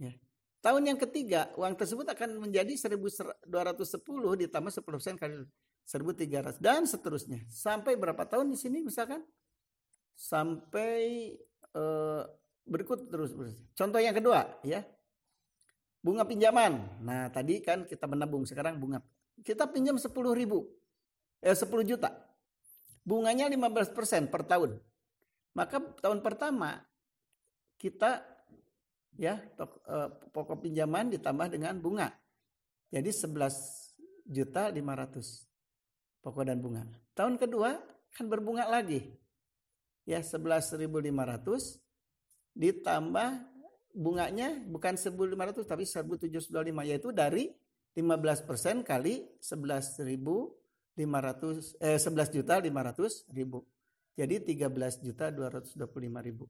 ya. 0.00 0.12
Tahun 0.64 0.82
yang 0.82 0.98
ketiga 0.98 1.52
uang 1.54 1.76
tersebut 1.76 2.08
akan 2.10 2.48
menjadi 2.48 2.74
1210 2.74 3.44
ditambah 4.42 4.72
10% 4.72 5.20
kali 5.20 5.46
1300 5.86 6.58
dan 6.58 6.82
seterusnya. 6.88 7.44
Sampai 7.46 7.94
berapa 7.94 8.26
tahun 8.26 8.50
di 8.50 8.58
sini 8.58 8.82
misalkan? 8.82 9.22
Sampai 10.16 11.36
eh, 11.76 12.22
berikut 12.66 13.06
terus 13.06 13.30
contoh 13.76 14.00
yang 14.02 14.16
kedua 14.16 14.58
ya. 14.66 14.82
Bunga 16.02 16.26
pinjaman. 16.26 17.02
Nah 17.02 17.30
tadi 17.30 17.62
kan 17.62 17.86
kita 17.86 18.06
menabung, 18.10 18.46
sekarang 18.46 18.78
bunga. 18.78 19.02
Kita 19.42 19.70
pinjam 19.70 19.98
10 19.98 20.10
ribu, 20.34 20.66
eh 21.42 21.54
10 21.54 21.66
juta. 21.82 22.25
Bunganya 23.06 23.46
15 23.46 23.94
persen 23.94 24.26
per 24.26 24.42
tahun. 24.42 24.82
Maka 25.54 25.78
tahun 26.02 26.26
pertama 26.26 26.82
kita 27.78 28.26
ya 29.14 29.38
eh, 29.38 30.08
pokok 30.34 30.66
pinjaman 30.66 31.14
ditambah 31.14 31.46
dengan 31.54 31.78
bunga. 31.78 32.10
Jadi 32.90 33.14
11 33.14 34.26
juta 34.26 34.74
500 34.74 36.22
pokok 36.26 36.42
dan 36.42 36.58
bunga. 36.58 36.82
Tahun 37.14 37.38
kedua 37.38 37.78
kan 38.10 38.26
berbunga 38.26 38.66
lagi. 38.66 39.06
Ya 40.06 40.22
11.500 40.22 40.82
ditambah 42.56 43.28
bunganya 43.96 44.60
bukan 44.70 44.94
1.500 44.94 45.66
tapi 45.66 45.84
1.725 45.86 46.90
yaitu 46.90 47.10
dari 47.10 47.54
15% 47.96 48.84
kali 48.84 49.24
11.500 50.96 51.76
eh 51.78 52.00
11 52.00 52.36
juta 52.36 52.54
500 52.56 53.28
ribu. 53.36 53.68
Jadi 54.16 54.40
13 54.56 55.04
juta 55.04 55.28
225 55.28 55.76
ribu. 56.24 56.48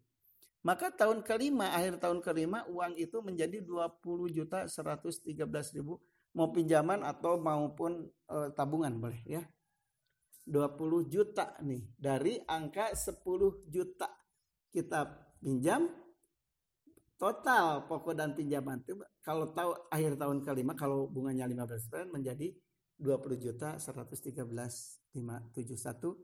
Maka 0.63 0.91
tahun 0.95 1.23
kelima, 1.23 1.75
akhir 1.75 1.99
tahun 1.99 2.23
kelima 2.23 2.67
uang 2.71 2.95
itu 2.99 3.19
menjadi 3.23 3.63
20 3.63 4.03
juta 4.31 4.67
113 4.67 5.35
ribu 5.79 5.99
mau 6.35 6.51
pinjaman 6.51 7.03
atau 7.07 7.39
maupun 7.39 8.07
e, 8.27 8.37
tabungan 8.55 8.95
boleh 8.95 9.23
ya. 9.27 9.43
20 10.47 11.11
juta 11.11 11.59
nih 11.59 11.83
dari 11.99 12.39
angka 12.47 12.95
10 12.95 13.19
juta 13.67 14.07
kita 14.71 15.11
pinjam 15.43 15.91
total 17.19 17.89
pokok 17.91 18.15
dan 18.15 18.31
pinjaman 18.31 18.79
itu 18.87 18.95
kalau 19.27 19.51
tahu 19.51 19.75
akhir 19.91 20.15
tahun 20.15 20.47
kelima 20.47 20.79
kalau 20.79 21.11
bunganya 21.11 21.51
15% 21.51 22.15
menjadi 22.15 22.55
20 23.01 23.37
juta 23.41 23.77
113 23.77 24.45
571 25.17 26.17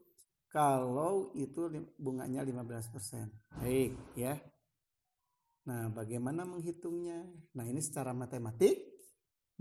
kalau 0.53 1.33
itu 1.33 1.65
bunganya 1.97 2.45
15%. 2.45 3.61
Baik 3.61 3.93
ya. 4.17 4.37
Nah, 5.65 5.89
bagaimana 5.95 6.45
menghitungnya? 6.45 7.25
Nah, 7.57 7.65
ini 7.65 7.81
secara 7.81 8.13
matematik 8.13 8.93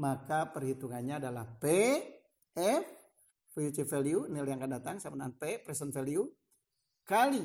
maka 0.02 0.50
perhitungannya 0.50 1.22
adalah 1.22 1.46
P 1.60 1.66
F 2.56 2.86
future 3.52 3.88
value 3.88 4.26
nilai 4.32 4.56
yang 4.56 4.60
akan 4.64 4.74
datang 4.80 4.96
sama 4.98 5.20
dengan 5.20 5.36
P 5.36 5.60
present 5.62 5.92
value 5.92 6.24
kali 7.04 7.44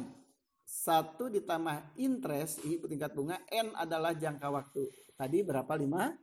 satu 0.66 1.30
ditambah 1.30 1.98
interest 1.98 2.62
I 2.66 2.78
tingkat 2.78 3.14
bunga 3.14 3.42
N 3.50 3.74
adalah 3.74 4.14
jangka 4.14 4.48
waktu 4.50 4.88
tadi 5.14 5.42
berapa 5.42 5.74
lima 5.78 6.14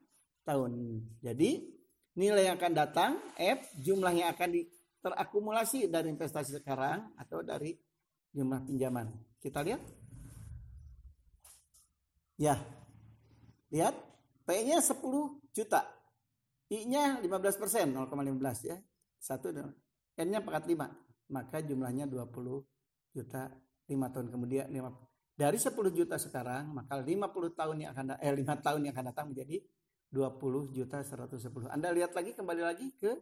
tahun 0.44 1.04
jadi 1.20 1.73
nilai 2.14 2.50
yang 2.50 2.56
akan 2.58 2.74
datang 2.74 3.12
F 3.38 3.74
jumlah 3.82 4.14
yang 4.14 4.30
akan 4.34 4.50
di, 4.54 4.62
terakumulasi 5.02 5.90
dari 5.90 6.14
investasi 6.14 6.62
sekarang 6.62 7.14
atau 7.18 7.42
dari 7.42 7.74
jumlah 8.34 8.66
pinjaman. 8.66 9.12
Kita 9.42 9.62
lihat. 9.66 9.82
Ya. 12.40 12.58
Lihat. 13.70 13.96
P-nya 14.44 14.84
10 14.84 15.00
juta. 15.56 15.88
I-nya 16.68 17.22
15 17.24 17.62
persen 17.62 17.96
0,15 17.96 18.70
ya. 18.70 18.78
Satu 19.20 19.56
N-nya 20.20 20.44
45 20.44 21.04
maka 21.34 21.64
jumlahnya 21.64 22.06
20 22.06 22.62
juta 23.14 23.50
lima 23.90 24.08
tahun 24.14 24.28
kemudian 24.30 24.70
lima, 24.70 24.94
dari 25.34 25.58
10 25.58 25.74
juta 25.90 26.16
sekarang 26.22 26.70
maka 26.70 27.02
50 27.02 27.58
tahun 27.58 27.78
yang 27.82 27.90
akan 27.96 28.06
eh 28.22 28.34
5 28.34 28.66
tahun 28.66 28.80
yang 28.86 28.94
akan 28.94 29.06
datang 29.10 29.26
menjadi 29.34 29.58
20 30.14 30.70
juta 30.70 31.02
110. 31.02 31.74
Anda 31.74 31.90
lihat 31.90 32.14
lagi 32.14 32.38
kembali 32.38 32.62
lagi 32.62 32.94
ke 32.94 33.18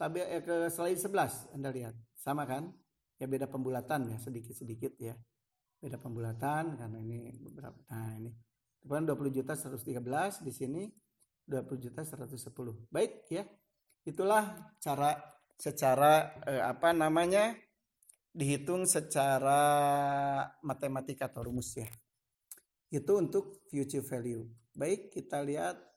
tabel 0.00 0.24
eh, 0.24 0.40
ke 0.40 0.72
slide 0.72 0.96
11 0.96 1.52
Anda 1.52 1.68
lihat. 1.68 1.92
Sama 2.16 2.48
kan? 2.48 2.72
Ya 3.20 3.28
beda 3.28 3.44
pembulatan 3.44 4.08
ya 4.08 4.16
sedikit-sedikit 4.16 4.96
ya. 4.96 5.12
Beda 5.76 6.00
pembulatan 6.00 6.80
karena 6.80 6.98
ini 7.04 7.36
beberapa. 7.36 7.76
Nah, 7.92 8.16
ini. 8.16 8.32
Kemudian 8.80 9.04
20 9.12 9.36
juta 9.36 9.52
113 9.52 10.40
di 10.40 10.52
sini 10.56 10.82
20 11.44 11.84
juta 11.84 12.00
110. 12.00 12.88
Baik 12.88 13.28
ya. 13.28 13.44
Itulah 14.08 14.72
cara 14.80 15.20
secara 15.60 16.32
eh, 16.48 16.64
apa 16.64 16.96
namanya? 16.96 17.52
dihitung 18.36 18.84
secara 18.84 19.64
matematika 20.60 21.24
atau 21.24 21.48
rumus 21.48 21.72
ya. 21.72 21.88
Itu 22.92 23.16
untuk 23.16 23.64
future 23.72 24.04
value. 24.04 24.44
Baik, 24.76 25.08
kita 25.08 25.40
lihat 25.40 25.95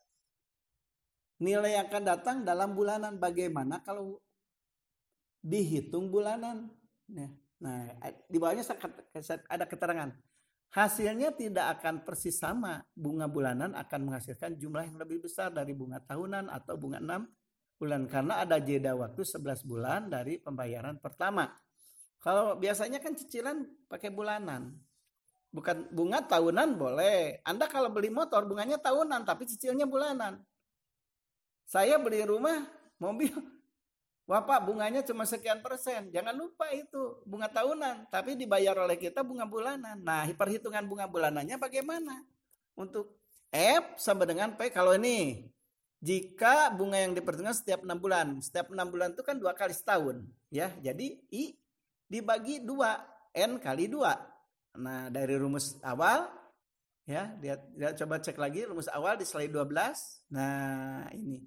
nilai 1.40 1.80
yang 1.80 1.88
akan 1.88 2.04
datang 2.04 2.38
dalam 2.44 2.76
bulanan. 2.76 3.16
Bagaimana 3.16 3.80
kalau 3.82 4.20
dihitung 5.40 6.12
bulanan? 6.12 6.68
Ya. 7.08 7.32
Nah, 7.60 7.92
di 8.28 8.38
bawahnya 8.40 8.64
ada 9.52 9.66
keterangan. 9.68 10.16
Hasilnya 10.70 11.34
tidak 11.34 11.80
akan 11.80 12.06
persis 12.06 12.38
sama. 12.38 12.86
Bunga 12.94 13.26
bulanan 13.26 13.74
akan 13.74 14.00
menghasilkan 14.06 14.56
jumlah 14.56 14.86
yang 14.86 15.02
lebih 15.02 15.26
besar 15.26 15.50
dari 15.50 15.74
bunga 15.74 15.98
tahunan 16.00 16.48
atau 16.48 16.78
bunga 16.78 17.02
6 17.02 17.26
bulan. 17.82 18.06
Karena 18.06 18.46
ada 18.46 18.62
jeda 18.62 18.94
waktu 18.94 19.26
11 19.26 19.66
bulan 19.66 20.08
dari 20.08 20.38
pembayaran 20.38 21.02
pertama. 21.02 21.52
Kalau 22.22 22.56
biasanya 22.60 23.02
kan 23.02 23.18
cicilan 23.18 23.66
pakai 23.90 24.14
bulanan. 24.14 24.78
Bukan 25.50 25.90
bunga 25.90 26.22
tahunan 26.22 26.78
boleh. 26.78 27.42
Anda 27.42 27.66
kalau 27.66 27.90
beli 27.90 28.14
motor 28.14 28.46
bunganya 28.46 28.78
tahunan 28.78 29.26
tapi 29.26 29.50
cicilnya 29.50 29.90
bulanan. 29.90 30.38
Saya 31.70 32.02
beli 32.02 32.26
rumah, 32.26 32.66
mobil, 32.98 33.30
Bapak 34.30 34.62
bunganya 34.62 35.02
cuma 35.02 35.26
sekian 35.26 35.58
persen. 35.58 36.14
Jangan 36.14 36.38
lupa 36.38 36.70
itu 36.70 37.18
bunga 37.26 37.50
tahunan, 37.50 38.14
tapi 38.14 38.38
dibayar 38.38 38.78
oleh 38.78 38.94
kita 38.94 39.26
bunga 39.26 39.50
bulanan. 39.50 39.98
Nah, 40.06 40.30
perhitungan 40.38 40.86
bunga 40.86 41.10
bulanannya 41.10 41.58
bagaimana? 41.58 42.22
Untuk 42.78 43.18
F 43.50 43.98
sama 43.98 44.30
dengan 44.30 44.54
P 44.54 44.70
kalau 44.70 44.94
ini 44.94 45.50
jika 45.98 46.70
bunga 46.70 47.02
yang 47.02 47.18
diperhitungkan 47.18 47.58
setiap 47.58 47.82
enam 47.82 47.98
bulan, 47.98 48.38
setiap 48.38 48.70
enam 48.70 48.86
bulan 48.94 49.18
itu 49.18 49.26
kan 49.26 49.34
dua 49.34 49.58
kali 49.58 49.74
setahun, 49.74 50.22
ya. 50.54 50.70
Jadi 50.78 51.26
I 51.34 51.58
dibagi 52.06 52.62
dua 52.62 53.02
n 53.34 53.58
kali 53.58 53.90
dua. 53.90 54.14
Nah 54.78 55.10
dari 55.10 55.42
rumus 55.42 55.74
awal 55.82 56.30
ya 57.10 57.34
lihat, 57.42 57.66
lihat 57.74 57.94
coba 57.98 58.22
cek 58.22 58.38
lagi 58.38 58.62
rumus 58.70 58.86
awal 58.94 59.18
di 59.18 59.26
slide 59.26 59.50
12. 59.50 60.30
Nah 60.30 61.10
ini 61.18 61.42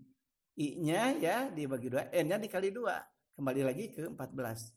i-nya 0.58 1.16
ya 1.16 1.36
dibagi 1.48 1.88
dua, 1.88 2.12
n-nya 2.12 2.36
dikali 2.36 2.68
dua 2.68 3.00
kembali 3.36 3.62
lagi 3.64 3.84
ke 3.92 4.08
14. 4.08 4.72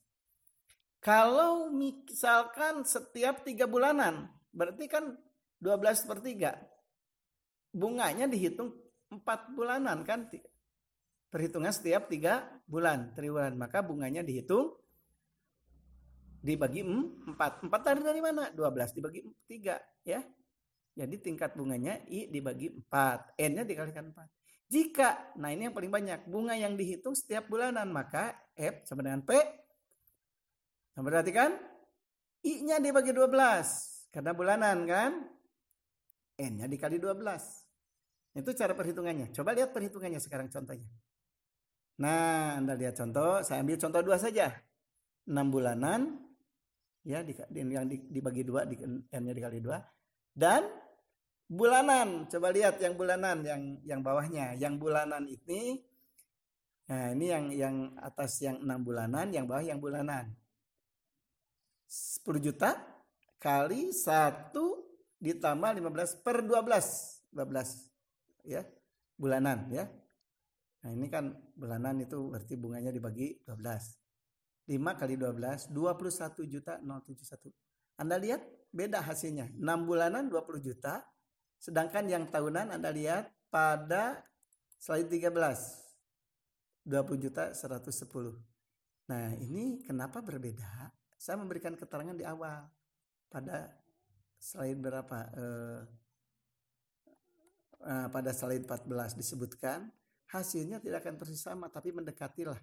Kalau 1.04 1.70
misalkan 1.70 2.82
setiap 2.82 3.46
tiga 3.46 3.70
bulanan, 3.70 4.26
berarti 4.50 4.90
kan 4.90 5.14
12 5.62 6.10
per 6.10 6.18
3. 6.18 6.58
Bunganya 7.76 8.26
dihitung 8.26 8.74
4 9.14 9.54
bulanan 9.54 10.02
kan. 10.02 10.26
Perhitungan 11.30 11.70
setiap 11.70 12.10
tiga 12.10 12.48
bulan, 12.66 13.14
triwulan. 13.14 13.54
Maka 13.54 13.86
bunganya 13.86 14.26
dihitung 14.26 14.74
dibagi 16.42 16.82
4. 16.82 17.38
4 17.38 17.70
tadi 17.70 18.02
dari 18.02 18.22
mana? 18.24 18.50
12 18.50 18.98
dibagi 18.98 19.22
3 19.46 19.78
ya. 20.10 20.26
Jadi 20.96 21.16
tingkat 21.22 21.54
bunganya 21.54 22.02
I 22.08 22.32
dibagi 22.32 22.72
4. 22.72 23.36
N-nya 23.36 23.62
dikalikan 23.68 24.10
4. 24.10 24.45
Jika, 24.66 25.38
nah 25.38 25.54
ini 25.54 25.70
yang 25.70 25.76
paling 25.78 25.94
banyak, 25.94 26.26
bunga 26.26 26.58
yang 26.58 26.74
dihitung 26.74 27.14
setiap 27.14 27.46
bulanan, 27.46 27.86
maka 27.94 28.34
F 28.58 28.90
sama 28.90 29.06
dengan 29.06 29.22
P. 29.22 29.32
Nah, 30.96 31.02
berarti 31.06 31.32
kan 31.36 31.54
I-nya 32.46 32.78
dibagi 32.78 33.10
12. 33.10 34.14
Karena 34.14 34.32
bulanan 34.38 34.86
kan. 34.86 35.12
N-nya 36.36 36.70
dikali 36.70 37.02
12. 37.02 38.38
Itu 38.38 38.52
cara 38.54 38.78
perhitungannya. 38.78 39.34
Coba 39.34 39.58
lihat 39.58 39.74
perhitungannya 39.74 40.22
sekarang 40.22 40.54
contohnya. 40.54 40.86
Nah, 41.98 42.60
Anda 42.60 42.78
lihat 42.78 43.02
contoh. 43.02 43.42
Saya 43.42 43.66
ambil 43.66 43.82
contoh 43.82 44.02
dua 44.06 44.18
saja. 44.22 44.54
6 45.26 45.34
bulanan 45.50 46.22
ya 47.06 47.22
yang 47.54 47.86
dibagi 47.90 48.42
dua 48.42 48.66
n-nya 48.66 49.34
dikali 49.34 49.62
dua 49.62 49.78
dan 50.34 50.66
bulanan 51.46 52.26
coba 52.26 52.50
lihat 52.50 52.82
yang 52.82 52.98
bulanan 52.98 53.46
yang 53.46 53.62
yang 53.86 54.02
bawahnya 54.02 54.58
yang 54.58 54.82
bulanan 54.82 55.26
ini 55.30 55.82
nah 56.86 57.14
ini 57.14 57.26
yang 57.30 57.46
yang 57.54 57.76
atas 58.02 58.42
yang 58.42 58.62
enam 58.62 58.82
bulanan 58.82 59.30
yang 59.34 59.46
bawah 59.50 59.66
yang 59.66 59.82
bulanan 59.82 60.34
10 61.86 62.26
juta 62.42 62.78
kali 63.38 63.94
satu 63.94 64.86
ditambah 65.22 65.82
15 65.82 66.26
per 66.26 66.42
12 66.42 67.34
12 67.34 68.50
ya 68.50 68.62
bulanan 69.18 69.70
ya 69.70 69.86
nah 70.86 70.90
ini 70.94 71.10
kan 71.10 71.34
bulanan 71.58 72.02
itu 72.02 72.18
berarti 72.30 72.54
bunganya 72.58 72.94
dibagi 72.94 73.38
12 73.46 74.06
5 74.66 74.98
kali 74.98 75.14
12, 75.14 75.70
21 75.70 76.50
juta 76.50 76.82
071. 76.82 77.54
Anda 78.02 78.18
lihat 78.18 78.42
beda 78.74 78.98
hasilnya. 79.06 79.54
6 79.54 79.62
bulanan 79.86 80.26
20 80.26 80.58
juta. 80.58 81.06
Sedangkan 81.66 82.06
yang 82.06 82.30
tahunan 82.30 82.78
Anda 82.78 82.94
lihat 82.94 83.34
pada 83.50 84.22
slide 84.78 85.10
13. 85.10 85.34
20 86.86 87.18
juta 87.18 87.50
110. 87.50 89.10
Nah 89.10 89.34
ini 89.42 89.82
kenapa 89.82 90.22
berbeda? 90.22 90.94
Saya 91.18 91.42
memberikan 91.42 91.74
keterangan 91.74 92.14
di 92.14 92.22
awal. 92.22 92.70
Pada 93.26 93.74
slide 94.38 94.78
berapa? 94.78 95.20
Eh, 95.34 95.82
eh, 97.90 98.08
pada 98.14 98.30
slide 98.30 98.70
14 98.70 99.18
disebutkan 99.18 99.90
hasilnya 100.30 100.78
tidak 100.78 101.02
akan 101.02 101.18
persis 101.18 101.42
sama 101.42 101.66
tapi 101.74 101.90
mendekatilah 101.90 102.62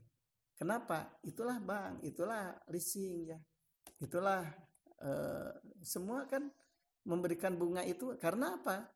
Kenapa? 0.63 1.19
Itulah 1.27 1.59
bank, 1.59 2.07
itulah 2.07 2.55
leasing 2.71 3.35
ya. 3.35 3.39
Itulah 3.99 4.47
eh, 5.03 5.51
semua 5.83 6.23
kan 6.31 6.47
memberikan 7.07 7.59
bunga 7.59 7.83
itu 7.83 8.15
karena 8.19 8.59
apa? 8.59 8.87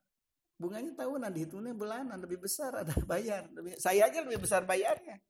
Bunganya 0.56 0.96
tahunan, 0.96 1.30
dihitungnya 1.36 1.76
bulanan, 1.76 2.16
lebih 2.16 2.40
besar 2.40 2.72
ada 2.80 2.94
bayar. 3.10 3.44
Lebih, 3.52 3.76
saya 3.76 4.08
aja 4.08 4.24
lebih 4.24 4.40
besar 4.40 4.64
bayarnya. 4.64 5.20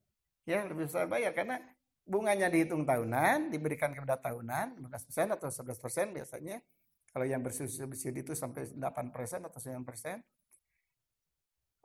Ya, 0.46 0.62
lebih 0.62 0.86
besar 0.86 1.10
bayar 1.10 1.34
karena 1.34 1.58
bunganya 2.06 2.46
dihitung 2.46 2.86
tahunan, 2.86 3.50
diberikan 3.50 3.90
kepada 3.90 4.14
tahunan 4.22 4.78
15% 4.78 5.34
atau 5.34 5.50
11% 5.50 6.14
biasanya 6.14 6.62
Kalau 7.10 7.24
yang 7.24 7.40
bersubsidi 7.40 8.20
itu 8.20 8.36
sampai 8.36 8.68
8% 8.76 9.48
atau 9.48 9.56
9%. 9.56 10.20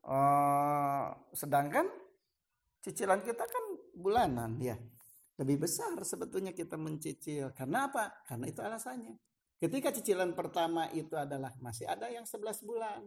Uh, 0.01 1.08
sedangkan 1.32 1.88
cicilan 2.84 3.23
kita 3.23 3.47
kan 3.47 3.63
bulanan 3.95 4.60
ya. 4.60 4.75
Lebih 5.39 5.63
besar 5.63 5.95
sebetulnya 6.04 6.51
kita 6.51 6.75
mencicil. 6.75 7.56
Karena 7.56 7.88
apa? 7.88 8.27
Karena 8.27 8.45
itu 8.51 8.60
alasannya. 8.60 9.31
Ketika 9.62 9.93
cicilan 9.93 10.34
pertama 10.34 10.89
itu 10.89 11.13
adalah 11.13 11.54
masih 11.62 11.86
ada 11.86 12.10
yang 12.10 12.26
11 12.26 12.65
bulan 12.65 13.06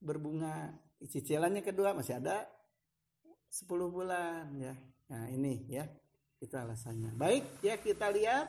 berbunga. 0.00 0.72
Cicilannya 1.04 1.60
kedua 1.60 1.92
masih 1.92 2.16
ada 2.16 2.48
10 3.52 3.68
bulan 3.92 4.48
ya. 4.56 4.72
Nah, 5.12 5.28
ini 5.28 5.68
ya. 5.68 5.84
Itu 6.40 6.56
alasannya. 6.56 7.12
Baik, 7.12 7.60
ya 7.60 7.76
kita 7.76 8.08
lihat 8.08 8.48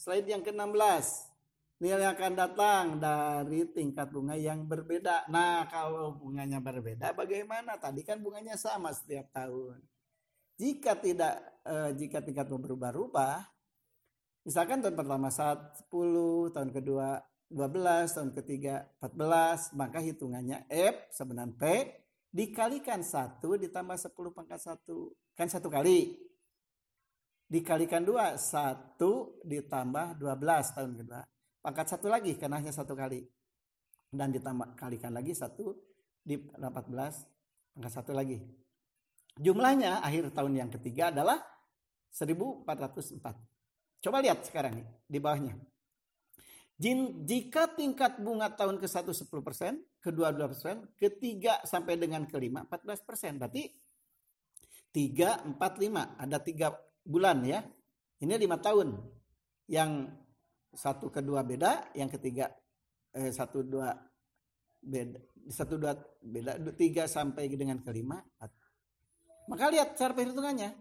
slide 0.00 0.24
yang 0.24 0.40
ke-16 0.40 1.36
nilai 1.76 2.08
akan 2.08 2.32
datang 2.32 2.84
dari 2.96 3.68
tingkat 3.68 4.08
bunga 4.08 4.32
yang 4.32 4.64
berbeda. 4.64 5.28
Nah, 5.28 5.68
kalau 5.68 6.16
bunganya 6.16 6.64
berbeda 6.64 7.12
bagaimana? 7.12 7.76
Tadi 7.76 8.00
kan 8.00 8.24
bunganya 8.24 8.56
sama 8.56 8.96
setiap 8.96 9.28
tahun. 9.36 9.84
Jika 10.56 10.96
tidak 10.96 11.36
eh, 11.68 11.92
jika 12.00 12.24
tingkat 12.24 12.48
berubah-ubah, 12.48 13.55
misalkan 14.46 14.78
tahun 14.78 14.94
pertama 14.94 15.28
saat 15.28 15.74
10, 15.90 16.54
tahun 16.54 16.70
kedua 16.70 17.18
12, 17.50 18.14
tahun 18.14 18.30
ketiga 18.38 18.86
14, 19.02 19.74
maka 19.74 19.98
hitungannya 19.98 20.70
F 20.70 21.10
sebenarnya 21.10 21.58
P 21.58 21.62
dikalikan 22.30 23.02
1 23.02 23.42
ditambah 23.42 23.96
10 23.98 24.14
pangkat 24.30 24.60
1. 24.62 24.86
Kan 25.34 25.50
satu 25.50 25.66
kali. 25.66 26.14
Dikalikan 27.46 28.02
2, 28.02 28.38
1 28.38 28.98
ditambah 29.46 30.06
12 30.18 30.74
tahun 30.74 30.92
kedua 30.98 31.22
pangkat 31.66 31.98
satu 31.98 32.06
lagi 32.06 32.38
karena 32.38 32.62
hanya 32.62 32.70
satu 32.70 32.94
kali 32.94 33.26
dan 34.14 34.30
ditambah 34.30 34.78
kalikan 34.78 35.10
lagi 35.10 35.34
satu 35.34 35.74
di 36.22 36.38
14 36.38 36.62
pangkat 37.74 37.90
satu 37.90 38.14
lagi 38.14 38.38
jumlahnya 39.42 39.98
akhir 39.98 40.30
tahun 40.30 40.62
yang 40.62 40.70
ketiga 40.70 41.10
adalah 41.10 41.42
1404 42.14 43.55
coba 44.06 44.22
lihat 44.22 44.46
sekarang 44.46 44.78
nih 44.78 44.86
di 45.10 45.18
bawahnya 45.18 45.58
jika 46.76 47.72
tingkat 47.72 48.20
bunga 48.20 48.52
tahun 48.52 48.76
ke 48.76 48.84
satu 48.84 49.08
10 49.08 49.32
persen, 49.40 49.80
kedua 49.96 50.28
2 50.28 50.52
persen, 50.52 50.84
ketiga 50.92 51.64
sampai 51.64 51.96
dengan 51.96 52.28
kelima 52.28 52.68
14 52.68 53.00
persen. 53.00 53.40
Berarti 53.40 53.64
3, 54.92 55.56
4, 55.56 55.56
5. 55.56 56.20
Ada 56.20 56.36
tiga 56.44 56.76
bulan 57.00 57.40
ya. 57.48 57.64
Ini 58.20 58.36
lima 58.36 58.60
tahun. 58.60 58.92
Yang 59.72 60.12
satu 60.76 61.08
kedua 61.08 61.40
beda, 61.40 61.96
yang 61.96 62.12
ketiga 62.12 62.52
eh, 63.16 63.32
satu 63.32 63.64
dua 63.64 63.96
beda, 64.84 65.18
satu 65.48 65.80
dua 65.80 65.96
beda, 66.20 66.60
tiga 66.76 67.08
sampai 67.08 67.48
dengan 67.48 67.80
kelima. 67.80 68.20
Maka 69.48 69.64
lihat 69.72 69.96
cara 69.96 70.12
perhitungannya. 70.12 70.76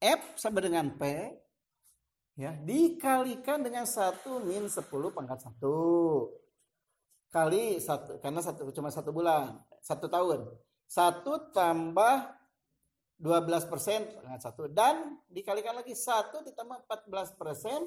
F 0.00 0.40
sama 0.40 0.64
dengan 0.64 0.96
P 0.96 1.02
ya 2.40 2.56
dikalikan 2.56 3.60
dengan 3.60 3.84
satu 3.84 4.40
min 4.40 4.64
sepuluh 4.72 5.12
pangkat 5.12 5.44
satu 5.44 5.76
kali 7.28 7.76
satu 7.76 8.16
karena 8.16 8.40
satu 8.40 8.72
cuma 8.72 8.88
satu 8.88 9.12
bulan 9.12 9.60
satu 9.84 10.08
tahun 10.08 10.48
satu 10.88 11.52
tambah 11.52 12.40
12 13.20 13.68
persen 13.68 14.08
pangkat 14.24 14.40
satu 14.40 14.72
dan 14.72 15.20
dikalikan 15.28 15.76
lagi 15.76 15.92
satu 15.92 16.40
ditambah 16.40 16.88
14 16.88 17.36
persen 17.36 17.84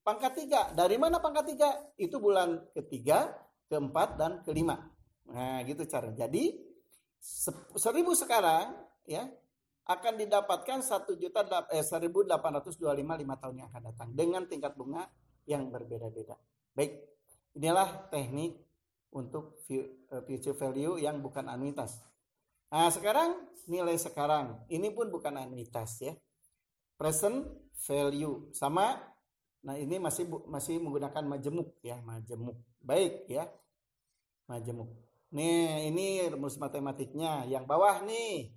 Pangkat 0.00 0.32
tiga. 0.32 0.72
Dari 0.72 0.96
mana 0.96 1.20
pangkat 1.20 1.52
tiga? 1.52 1.70
Itu 2.00 2.16
bulan 2.16 2.56
ketiga, 2.72 3.36
keempat, 3.68 4.16
dan 4.16 4.40
kelima. 4.40 4.80
Nah, 5.28 5.60
gitu 5.68 5.84
cara. 5.84 6.08
Jadi, 6.16 6.56
seribu 7.76 8.16
sekarang, 8.16 8.80
ya, 9.04 9.28
akan 9.88 10.12
didapatkan 10.20 10.84
satu 10.84 11.16
juta 11.16 11.46
eh, 11.72 11.84
seribu 11.84 12.26
delapan 12.26 12.60
ratus 12.60 12.76
dua 12.76 12.92
lima 12.92 13.16
lima 13.16 13.38
tahun 13.40 13.64
yang 13.64 13.68
akan 13.72 13.82
datang 13.92 14.08
dengan 14.12 14.44
tingkat 14.46 14.76
bunga 14.76 15.08
yang 15.48 15.72
berbeda-beda. 15.72 16.36
Baik, 16.76 17.00
inilah 17.56 18.10
teknik 18.12 18.60
untuk 19.14 19.62
eh, 19.70 20.22
future 20.26 20.54
value 20.54 21.00
yang 21.00 21.18
bukan 21.24 21.48
anuitas. 21.48 22.02
Nah, 22.70 22.86
sekarang 22.92 23.50
nilai 23.66 23.98
sekarang 23.98 24.62
ini 24.70 24.94
pun 24.94 25.10
bukan 25.10 25.34
anuitas 25.40 25.98
ya. 26.02 26.14
Present 26.94 27.48
value 27.88 28.52
sama 28.52 29.10
Nah, 29.60 29.76
ini 29.76 30.00
masih 30.00 30.24
masih 30.48 30.80
menggunakan 30.80 31.20
majemuk 31.20 31.76
ya, 31.84 32.00
majemuk. 32.00 32.56
Baik 32.80 33.28
ya. 33.28 33.44
Majemuk. 34.48 34.88
Nih, 35.36 35.92
ini 35.92 36.24
rumus 36.32 36.56
matematiknya. 36.56 37.44
Yang 37.44 37.64
bawah 37.68 38.00
nih. 38.02 38.50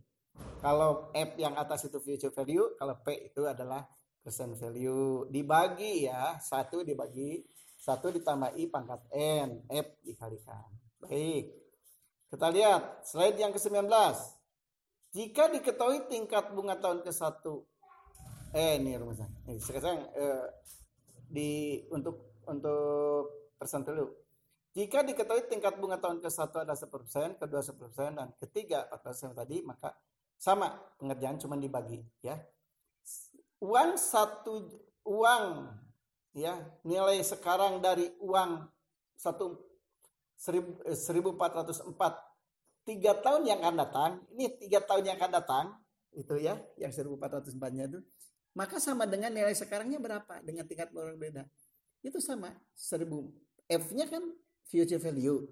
Kalau 0.63 1.12
F 1.12 1.36
yang 1.36 1.60
atas 1.60 1.91
itu 1.91 1.99
future 1.99 2.32
value, 2.32 2.80
kalau 2.80 2.95
P 3.04 3.28
itu 3.28 3.43
adalah 3.43 3.84
present 4.23 4.56
value. 4.56 5.28
Dibagi 5.28 6.08
ya, 6.08 6.39
satu 6.39 6.88
dibagi 6.88 7.43
satu 7.76 8.15
ditambah 8.15 8.56
I 8.56 8.71
pangkat 8.71 9.12
N, 9.12 9.67
F 9.67 9.99
dikalikan. 10.08 10.71
Baik. 11.04 11.52
Kita 12.32 12.47
lihat 12.47 13.04
slide 13.04 13.36
yang 13.36 13.52
ke-19. 13.52 13.91
Jika 15.12 15.52
diketahui 15.52 16.08
tingkat 16.08 16.56
bunga 16.56 16.80
tahun 16.80 17.04
ke-1 17.04 17.43
eh 18.56 18.80
ini 18.80 18.95
rumusnya. 18.95 19.28
Ini 19.52 19.60
sekarang 19.60 19.99
eh, 20.15 20.47
di 21.28 21.84
untuk 21.91 22.39
untuk 22.47 23.52
persen 23.60 23.84
dulu. 23.84 24.08
Jika 24.73 25.04
diketahui 25.04 25.45
tingkat 25.52 25.76
bunga 25.76 25.99
tahun 25.99 26.23
ke-1 26.23 26.65
ada 26.65 26.73
10%, 26.73 27.38
kedua 27.38 27.62
10%, 27.62 28.17
dan 28.17 28.32
ketiga 28.41 28.89
14% 28.89 29.38
tadi, 29.38 29.62
maka 29.62 29.93
sama 30.38 30.76
pengerjaan 31.00 31.39
cuma 31.39 31.56
dibagi 31.56 32.04
ya. 32.22 32.39
Uang 33.63 33.96
satu 33.96 34.69
uang 35.08 35.72
ya 36.36 36.60
nilai 36.84 37.24
sekarang 37.24 37.80
dari 37.80 38.12
uang 38.19 38.67
satu 39.15 39.56
1404 40.36 41.96
tiga 42.84 43.15
tahun 43.15 43.48
yang 43.48 43.63
akan 43.63 43.76
datang 43.80 44.12
ini 44.36 44.52
tiga 44.60 44.84
tahun 44.84 45.08
yang 45.08 45.15
akan 45.15 45.32
datang 45.32 45.65
itu 46.12 46.36
ya 46.36 46.60
yang 46.76 46.91
1404 46.91 47.56
nya 47.72 47.88
itu 47.88 48.04
maka 48.54 48.78
sama 48.78 49.10
dengan 49.10 49.34
nilai 49.34 49.54
sekarangnya 49.58 49.98
berapa 49.98 50.41
dengan 50.46 50.65
tingkat 50.69 50.93
berbeda. 50.93 51.50
Itu 52.06 52.22
sama 52.22 52.54
1000 52.78 53.10
F-nya 53.65 54.06
kan 54.06 54.24
future 54.69 55.02
value. 55.02 55.50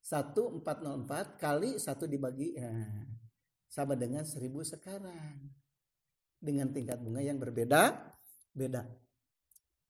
1404 0.00 1.36
kali 1.36 1.76
1 1.76 2.08
dibagi 2.08 2.56
ya, 2.56 2.72
sama 3.70 3.94
dengan 3.94 4.26
1000 4.26 4.50
sekarang. 4.66 5.38
Dengan 6.42 6.74
tingkat 6.74 6.98
bunga 6.98 7.22
yang 7.22 7.38
berbeda 7.38 8.10
beda. 8.50 8.82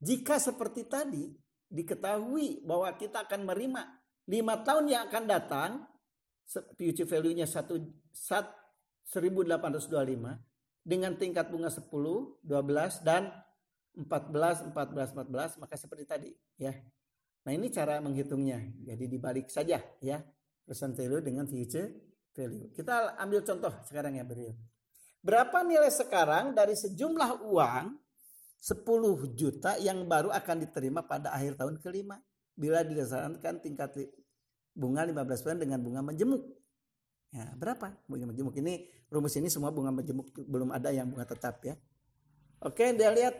Jika 0.01 0.37
seperti 0.37 0.85
tadi 0.85 1.33
diketahui 1.71 2.67
bahwa 2.67 2.93
kita 2.99 3.25
akan 3.25 3.47
menerima 3.49 3.83
5 4.29 4.67
tahun 4.67 4.85
yang 4.91 5.03
akan 5.09 5.25
datang 5.25 5.71
future 6.77 7.07
value-nya 7.09 7.47
1 7.47 7.65
1825 9.11 10.87
dengan 10.87 11.13
tingkat 11.19 11.47
bunga 11.51 11.71
10, 11.71 11.87
12 11.89 13.07
dan 13.07 13.31
14, 13.95 14.71
14, 14.71 15.15
14 15.19 15.61
maka 15.61 15.75
seperti 15.75 16.05
tadi 16.07 16.31
ya. 16.59 16.75
Nah, 17.41 17.53
ini 17.57 17.73
cara 17.73 17.99
menghitungnya. 18.05 18.61
Jadi 18.85 19.05
dibalik 19.09 19.49
saja 19.49 19.81
ya. 20.05 20.21
Present 20.65 20.95
value 20.95 21.25
dengan 21.25 21.49
future 21.49 22.10
value. 22.35 22.71
Kita 22.75 23.17
ambil 23.19 23.41
contoh 23.43 23.73
sekarang 23.87 24.19
ya 24.19 24.25
Bro. 24.25 24.55
Berapa 25.21 25.61
nilai 25.61 25.93
sekarang 25.93 26.57
dari 26.57 26.73
sejumlah 26.73 27.45
uang 27.45 27.87
10 28.61 29.37
juta 29.37 29.77
yang 29.81 30.05
baru 30.05 30.33
akan 30.33 30.57
diterima 30.65 31.05
pada 31.05 31.33
akhir 31.33 31.61
tahun 31.61 31.81
kelima 31.81 32.21
bila 32.57 32.85
didasarkan 32.85 33.61
tingkat 33.65 33.97
bunga 34.77 35.05
15% 35.05 35.61
dengan 35.61 35.81
bunga 35.81 36.01
menjemuk. 36.05 36.45
Ya, 37.31 37.47
berapa 37.55 37.95
bunga 38.11 38.27
majemuk 38.33 38.57
ini? 38.59 38.91
Rumus 39.07 39.35
ini 39.39 39.49
semua 39.49 39.71
bunga 39.71 39.95
majemuk 39.95 40.35
belum 40.35 40.75
ada 40.75 40.91
yang 40.91 41.09
bunga 41.09 41.25
tetap 41.29 41.63
ya. 41.63 41.79
Oke, 42.61 42.93
dia 42.93 43.09
lihat. 43.13 43.35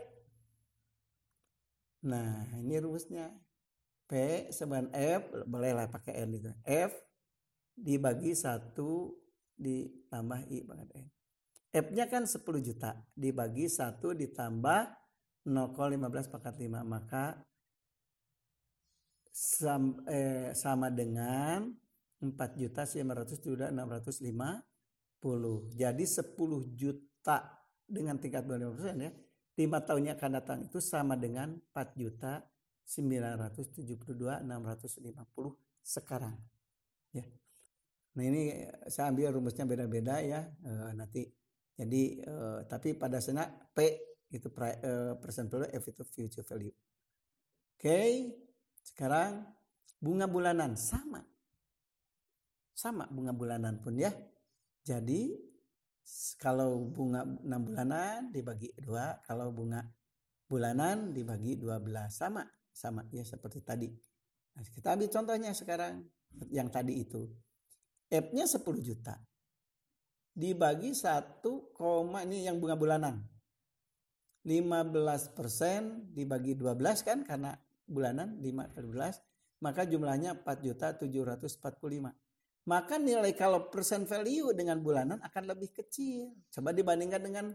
Nah, 2.01 2.49
ini 2.57 2.81
rumusnya. 2.81 3.29
P 4.09 4.49
sama 4.51 4.83
F, 4.91 5.47
bolehlah 5.47 5.87
pakai 5.87 6.25
N 6.25 6.35
itu. 6.35 6.51
F 6.65 6.91
dibagi 7.81 8.37
1 8.37 8.77
ditambah 9.57 10.39
I 10.53 10.61
banget 10.61 10.89
N. 11.01 11.07
F-nya 11.71 12.05
kan 12.11 12.29
10 12.29 12.61
juta. 12.61 12.93
Dibagi 13.15 13.65
1 13.65 14.13
ditambah 14.13 14.81
0,15 15.47 16.29
pangkat 16.29 16.55
5. 16.61 16.85
Maka 16.85 17.41
sam, 19.31 20.03
eh, 20.05 20.53
sama 20.53 20.91
dengan 20.91 21.71
4 22.21 22.59
juta 22.59 22.85
900 22.85 23.41
sudah 23.41 23.73
650. 23.73 25.73
Jadi 25.73 26.05
10 26.05 26.69
juta 26.77 27.65
dengan 27.87 28.19
tingkat 28.21 28.45
25 28.45 28.77
persen 28.77 29.01
ya. 29.01 29.11
5 29.57 29.81
tahunnya 29.83 30.13
akan 30.19 30.31
datang 30.37 30.59
itu 30.67 30.79
sama 30.83 31.15
dengan 31.15 31.55
4 31.71 31.95
juta 31.97 32.43
972 32.85 34.43
650 34.43 35.55
sekarang. 35.81 36.35
Ya. 37.15 37.25
Nah 38.11 38.23
ini 38.27 38.51
saya 38.91 39.11
ambil 39.11 39.31
rumusnya 39.31 39.63
beda-beda 39.63 40.19
ya 40.19 40.43
e, 40.43 40.71
nanti. 40.95 41.23
Jadi 41.75 42.21
e, 42.21 42.33
tapi 42.67 42.93
pada 42.93 43.23
sana 43.23 43.47
P 43.47 43.77
itu 44.31 44.47
e, 44.51 44.93
percent 45.19 45.47
value, 45.47 45.71
F 45.71 45.83
itu 45.91 46.03
future 46.03 46.45
value. 46.45 46.75
Oke, 47.77 47.87
okay. 47.87 48.09
sekarang 48.83 49.47
bunga 49.97 50.27
bulanan 50.29 50.77
sama. 50.77 51.23
Sama 52.75 53.09
bunga 53.09 53.33
bulanan 53.33 53.81
pun 53.81 53.97
ya. 53.97 54.11
Jadi 54.81 55.51
kalau 56.41 56.89
bunga 56.89 57.23
6 57.23 57.45
bulanan 57.45 58.33
dibagi 58.33 58.73
dua, 58.81 59.21
kalau 59.23 59.53
bunga 59.53 59.85
bulanan 60.49 61.13
dibagi 61.15 61.55
12 61.55 61.79
sama 62.11 62.43
sama 62.73 63.05
ya 63.13 63.23
seperti 63.23 63.63
tadi. 63.63 63.87
Nah, 64.57 64.65
kita 64.67 64.97
ambil 64.97 65.07
contohnya 65.07 65.51
sekarang 65.55 66.03
yang 66.51 66.67
tadi 66.67 66.99
itu. 67.05 67.29
F-nya 68.11 68.43
10 68.43 68.59
juta. 68.83 69.15
Dibagi 70.35 70.91
1, 70.91 71.39
ini 72.27 72.43
yang 72.43 72.59
bunga 72.59 72.75
bulanan. 72.75 73.23
15 74.41 75.37
persen 75.37 76.09
dibagi 76.11 76.57
12 76.57 77.05
kan 77.05 77.21
karena 77.21 77.53
bulanan 77.85 78.41
5 78.41 78.73
kali 78.73 78.87
12 78.89 79.61
maka 79.61 79.85
jumlahnya 79.85 80.41
4 80.41 80.65
juta 80.65 80.97
745 80.97 82.09
maka 82.65 82.95
nilai 82.97 83.33
kalau 83.37 83.69
persen 83.69 84.09
value 84.09 84.49
dengan 84.57 84.81
bulanan 84.81 85.21
akan 85.21 85.43
lebih 85.45 85.69
kecil 85.77 86.33
coba 86.49 86.73
dibandingkan 86.73 87.21
dengan 87.21 87.45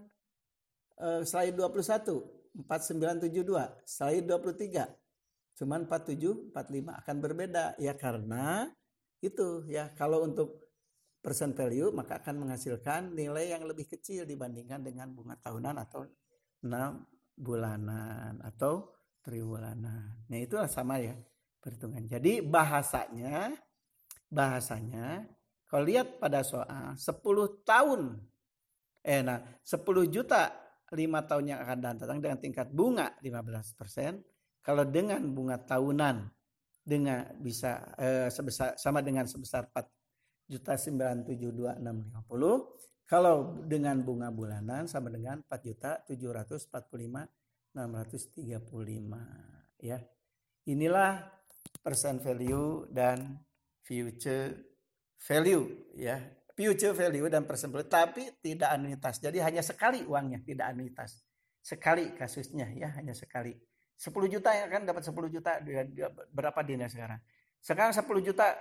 uh, 1.02 1.26
slide 1.26 1.58
21 1.58 2.62
4972 2.62 3.82
slide 3.82 4.26
23 4.30 5.58
cuman 5.58 5.90
47 5.90 6.54
45 6.54 7.00
akan 7.02 7.16
berbeda 7.18 7.64
ya 7.82 7.98
karena 7.98 8.70
itu 9.26 9.66
ya 9.66 9.90
kalau 9.94 10.22
untuk 10.22 10.66
persen 11.18 11.50
value 11.58 11.90
maka 11.90 12.22
akan 12.22 12.46
menghasilkan 12.46 13.10
nilai 13.10 13.50
yang 13.50 13.66
lebih 13.66 13.90
kecil 13.90 14.22
dibandingkan 14.22 14.78
dengan 14.86 15.10
bunga 15.10 15.34
tahunan 15.42 15.74
atau 15.82 16.06
enam 16.62 17.02
bulanan 17.34 18.38
atau 18.46 18.94
triwulanan. 19.26 20.22
Nah 20.30 20.38
itulah 20.38 20.70
sama 20.70 21.02
ya 21.02 21.18
perhitungan. 21.58 22.06
Jadi 22.06 22.46
bahasanya 22.46 23.58
bahasanya 24.30 25.26
kalau 25.66 25.82
lihat 25.82 26.22
pada 26.22 26.46
soal 26.46 26.94
10 26.94 27.66
tahun 27.66 28.22
eh 29.02 29.22
nah 29.22 29.42
10 29.66 29.82
juta 30.14 30.54
5 30.94 30.94
tahun 31.26 31.44
yang 31.50 31.58
akan 31.66 31.78
datang 31.82 32.18
dengan 32.22 32.38
tingkat 32.38 32.70
bunga 32.70 33.18
15 33.18 33.74
persen. 33.74 34.22
Kalau 34.62 34.86
dengan 34.86 35.22
bunga 35.34 35.58
tahunan 35.58 36.35
dengan 36.86 37.26
bisa 37.42 37.98
eh, 37.98 38.30
sebesar 38.30 38.78
sama 38.78 39.02
dengan 39.02 39.26
sebesar 39.26 39.66
4 39.74 40.46
juta 40.46 40.78
972 40.78 41.82
650 41.82 43.10
kalau 43.10 43.58
dengan 43.66 43.98
bunga 44.06 44.30
bulanan 44.30 44.86
sama 44.86 45.10
dengan 45.10 45.42
4 45.42 45.66
juta 45.66 46.06
745 46.06 46.70
635 47.74 49.82
ya. 49.82 49.98
Inilah 50.70 51.26
percent 51.82 52.22
value 52.22 52.86
dan 52.90 53.38
future 53.82 54.54
value 55.18 55.66
ya. 55.98 56.22
Future 56.56 56.96
value 56.96 57.28
dan 57.28 57.44
percent 57.44 57.68
value 57.74 57.90
tapi 57.90 58.30
tidak 58.40 58.72
anuitas 58.72 59.20
jadi 59.20 59.44
hanya 59.44 59.60
sekali 59.60 60.00
uangnya 60.06 60.40
tidak 60.40 60.72
anuitas 60.72 61.20
sekali 61.60 62.16
kasusnya 62.16 62.72
ya 62.72 62.96
hanya 62.96 63.12
sekali 63.12 63.52
10 63.96 64.12
juta 64.28 64.50
ya 64.52 64.68
kan 64.68 64.84
dapat 64.84 65.02
10 65.04 65.16
juta 65.32 65.50
berapa 66.32 66.60
dia 66.64 66.88
sekarang? 66.88 67.20
Sekarang 67.60 67.92
10 67.96 68.04
juta 68.20 68.56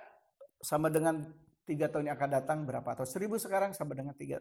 sama 0.63 0.88
dengan 0.88 1.28
tiga 1.67 1.91
tahun 1.91 2.10
yang 2.10 2.15
akan 2.15 2.32
datang 2.41 2.58
berapa 2.63 2.88
atau 2.95 3.04
1000 3.04 3.36
sekarang 3.38 3.71
sama 3.76 3.93
dengan 3.93 4.15
tiga. 4.15 4.39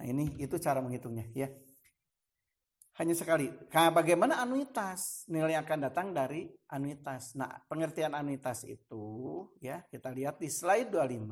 Nah 0.00 0.06
ini 0.08 0.40
itu 0.40 0.56
cara 0.56 0.80
menghitungnya 0.80 1.28
ya. 1.36 1.48
Hanya 2.98 3.16
sekali. 3.16 3.48
Nah, 3.48 3.88
bagaimana 3.94 4.44
anuitas? 4.44 5.24
Nilai 5.32 5.56
yang 5.56 5.64
akan 5.64 5.88
datang 5.88 6.12
dari 6.12 6.52
anuitas. 6.68 7.32
Nah, 7.32 7.48
pengertian 7.64 8.12
anuitas 8.12 8.66
itu 8.68 9.46
ya 9.56 9.80
kita 9.88 10.12
lihat 10.12 10.36
di 10.36 10.52
slide 10.52 10.92
25 10.92 11.24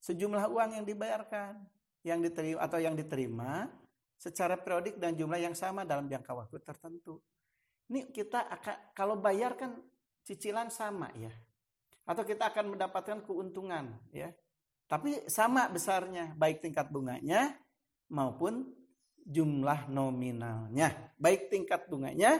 sejumlah 0.00 0.44
uang 0.48 0.70
yang 0.80 0.84
dibayarkan 0.84 1.56
yang 2.04 2.20
diterima 2.24 2.60
atau 2.64 2.78
yang 2.80 2.96
diterima 2.96 3.68
secara 4.16 4.56
periodik 4.56 4.96
dan 5.00 5.16
jumlah 5.16 5.40
yang 5.40 5.56
sama 5.56 5.84
dalam 5.84 6.08
jangka 6.08 6.32
waktu 6.32 6.56
tertentu. 6.60 7.20
Ini 7.90 8.14
kita 8.14 8.46
akan 8.46 8.94
kalau 8.94 9.18
bayar 9.18 9.58
kan 9.58 9.74
cicilan 10.22 10.70
sama 10.70 11.10
ya. 11.18 11.34
Atau 12.06 12.22
kita 12.22 12.54
akan 12.54 12.78
mendapatkan 12.78 13.18
keuntungan 13.26 13.98
ya. 14.14 14.30
Tapi 14.86 15.26
sama 15.26 15.66
besarnya 15.66 16.34
baik 16.38 16.62
tingkat 16.62 16.86
bunganya 16.90 17.54
maupun 18.10 18.70
jumlah 19.26 19.90
nominalnya. 19.90 21.14
Baik 21.18 21.50
tingkat 21.50 21.90
bunganya 21.90 22.38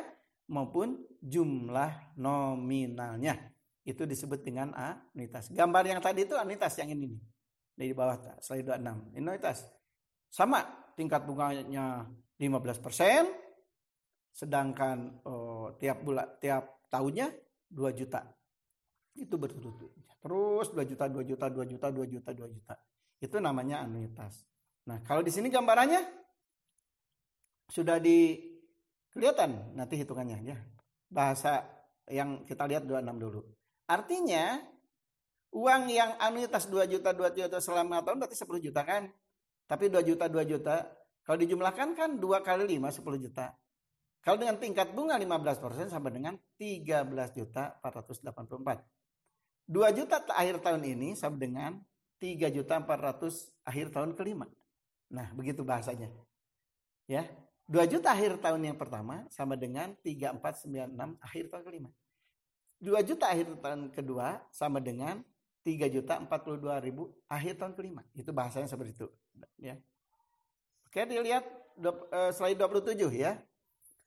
maupun 0.51 1.03
jumlah 1.23 2.15
nominalnya. 2.19 3.39
Itu 3.83 4.07
disebut 4.07 4.43
dengan 4.43 4.71
anuitas. 4.75 5.51
Gambar 5.51 5.83
yang 5.87 6.01
tadi 6.03 6.27
itu 6.27 6.39
anuitas 6.39 6.79
yang 6.79 6.95
ini 6.95 7.15
nih. 7.15 7.23
Di 7.75 7.95
bawah 7.97 8.39
slide 8.39 8.67
26. 8.67 9.19
Ini 9.19 9.27
anuitas. 9.27 9.67
Sama 10.31 10.63
tingkat 10.95 11.27
bunganya 11.27 12.07
15 12.39 12.79
persen, 12.79 13.27
sedangkan 14.31 15.23
oh, 15.27 15.75
tiap 15.77 16.03
bulan 16.03 16.27
tiap 16.39 16.87
tahunnya 16.91 17.31
2 17.71 17.99
juta. 17.99 18.27
Itu 19.15 19.37
berturut-turut 19.37 20.01
terus 20.21 20.69
2 20.77 20.85
juta 20.85 21.05
2 21.09 21.25
juta 21.25 21.47
2 21.49 21.65
juta 21.65 21.87
2 21.89 22.13
juta 22.13 22.31
2 22.37 22.57
juta. 22.57 22.75
Itu 23.21 23.37
namanya 23.41 23.85
anuitas. 23.89 24.45
Nah 24.89 25.01
kalau 25.01 25.25
di 25.25 25.33
sini 25.33 25.49
gambarannya 25.49 26.05
sudah 27.73 27.97
di 27.97 28.37
kelihatan 29.11 29.75
nanti 29.75 29.97
hitungannya 29.97 30.39
ya. 30.45 30.57
Bahasa 31.11 31.65
yang 32.07 32.45
kita 32.47 32.69
lihat 32.69 32.87
26 32.87 33.17
dulu. 33.19 33.41
Artinya 33.91 34.61
uang 35.51 35.83
yang 35.91 36.15
anuitas 36.21 36.69
2 36.71 36.87
juta 36.87 37.11
2 37.17 37.35
juta 37.35 37.59
selama 37.59 38.05
tahun 38.05 38.23
berarti 38.23 38.37
10 38.39 38.67
juta 38.71 38.81
kan? 38.85 39.09
Tapi 39.67 39.89
2 39.89 40.05
juta 40.05 40.29
2 40.29 40.45
juta 40.47 40.77
kalau 41.25 41.39
dijumlahkan 41.41 41.89
kan 41.97 42.11
2 42.21 42.47
kali 42.47 42.77
5 42.77 43.01
10 43.03 43.25
juta 43.25 43.57
kalau 44.21 44.37
dengan 44.37 44.61
tingkat 44.61 44.93
bunga 44.93 45.17
15% 45.17 45.89
sama 45.89 46.13
dengan 46.13 46.37
13 46.61 47.09
juta 47.33 47.81
484. 47.81 48.85
2 49.71 49.97
juta 49.97 50.17
akhir 50.37 50.61
tahun 50.61 50.83
ini 50.85 51.17
sama 51.17 51.41
dengan 51.41 51.81
3 52.21 52.53
juta 52.53 52.77
400 52.85 53.49
akhir 53.65 53.87
tahun 53.97 54.13
kelima. 54.13 54.45
Nah, 55.09 55.33
begitu 55.33 55.65
bahasanya. 55.65 56.13
Ya. 57.09 57.25
2 57.71 57.87
juta 57.89 58.13
akhir 58.13 58.43
tahun 58.45 58.61
yang 58.61 58.77
pertama 58.77 59.25
sama 59.33 59.57
dengan 59.57 59.97
3496 60.05 61.17
akhir 61.23 61.45
tahun 61.49 61.65
kelima. 61.65 61.91
2 62.83 63.09
juta 63.09 63.25
akhir 63.25 63.47
tahun 63.63 63.89
kedua 63.89 64.43
sama 64.53 64.85
dengan 64.85 65.25
3 65.65 65.89
juta 65.89 66.21
42 66.21 66.61
ribu 66.85 67.09
akhir 67.25 67.57
tahun 67.57 67.73
kelima. 67.73 68.05
Itu 68.13 68.37
bahasanya 68.37 68.69
seperti 68.69 69.01
itu. 69.01 69.09
Ya. 69.57 69.81
Oke, 70.85 71.09
dilihat 71.09 71.47
eh, 71.81 72.33
slide 72.37 72.59
27 72.59 73.17
ya 73.17 73.41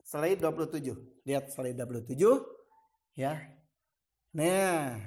slide 0.03 0.39
27. 0.39 1.23
Lihat 1.23 1.49
slide 1.51 1.79
27 1.79 2.19
ya. 3.15 3.39
Nah, 4.35 4.99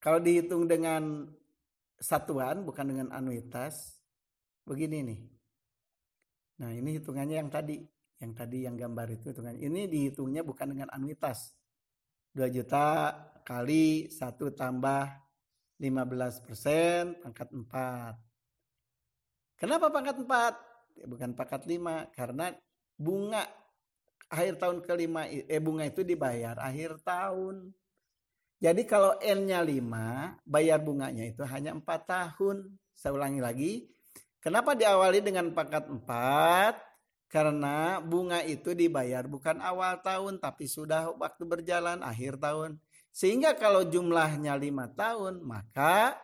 kalau 0.00 0.18
dihitung 0.18 0.64
dengan 0.64 1.28
satuan 2.00 2.64
bukan 2.64 2.86
dengan 2.88 3.08
anuitas 3.12 4.00
begini 4.64 5.04
nih. 5.04 5.20
Nah, 6.60 6.72
ini 6.72 6.96
hitungannya 7.00 7.36
yang 7.40 7.50
tadi, 7.52 7.80
yang 8.20 8.32
tadi 8.36 8.64
yang 8.64 8.76
gambar 8.76 9.16
itu 9.16 9.32
hitungan. 9.32 9.56
Ini 9.56 9.88
dihitungnya 9.88 10.44
bukan 10.44 10.76
dengan 10.76 10.88
anuitas. 10.92 11.56
2 12.36 12.46
juta 12.52 13.10
kali 13.42 14.06
1 14.06 14.54
tambah 14.54 15.04
15 15.80 16.44
persen 16.44 17.16
pangkat 17.18 17.48
4. 17.50 18.14
Kenapa 19.58 19.90
pangkat 19.90 20.16
4? 20.20 21.08
Bukan 21.08 21.32
pangkat 21.34 21.64
5 21.66 22.12
karena 22.12 22.52
bunga 23.00 23.42
akhir 24.30 24.62
tahun 24.62 24.78
kelima 24.86 25.26
eh 25.26 25.58
bunga 25.58 25.84
itu 25.84 26.06
dibayar 26.06 26.54
akhir 26.62 27.02
tahun. 27.02 27.74
Jadi 28.60 28.84
kalau 28.84 29.16
N-nya 29.24 29.64
5, 29.64 30.44
bayar 30.44 30.84
bunganya 30.84 31.24
itu 31.24 31.42
hanya 31.48 31.72
4 31.72 31.84
tahun. 32.04 32.68
Saya 32.92 33.16
ulangi 33.16 33.40
lagi. 33.40 33.72
Kenapa 34.36 34.76
diawali 34.76 35.24
dengan 35.24 35.50
pangkat 35.56 35.88
4? 35.88 36.76
Karena 37.30 38.04
bunga 38.04 38.44
itu 38.44 38.76
dibayar 38.76 39.24
bukan 39.24 39.62
awal 39.64 40.02
tahun 40.04 40.42
tapi 40.42 40.68
sudah 40.68 41.14
waktu 41.16 41.42
berjalan 41.48 42.04
akhir 42.04 42.36
tahun. 42.36 42.76
Sehingga 43.10 43.56
kalau 43.56 43.82
jumlahnya 43.88 44.52
5 44.52 44.92
tahun, 44.92 45.34
maka 45.40 46.20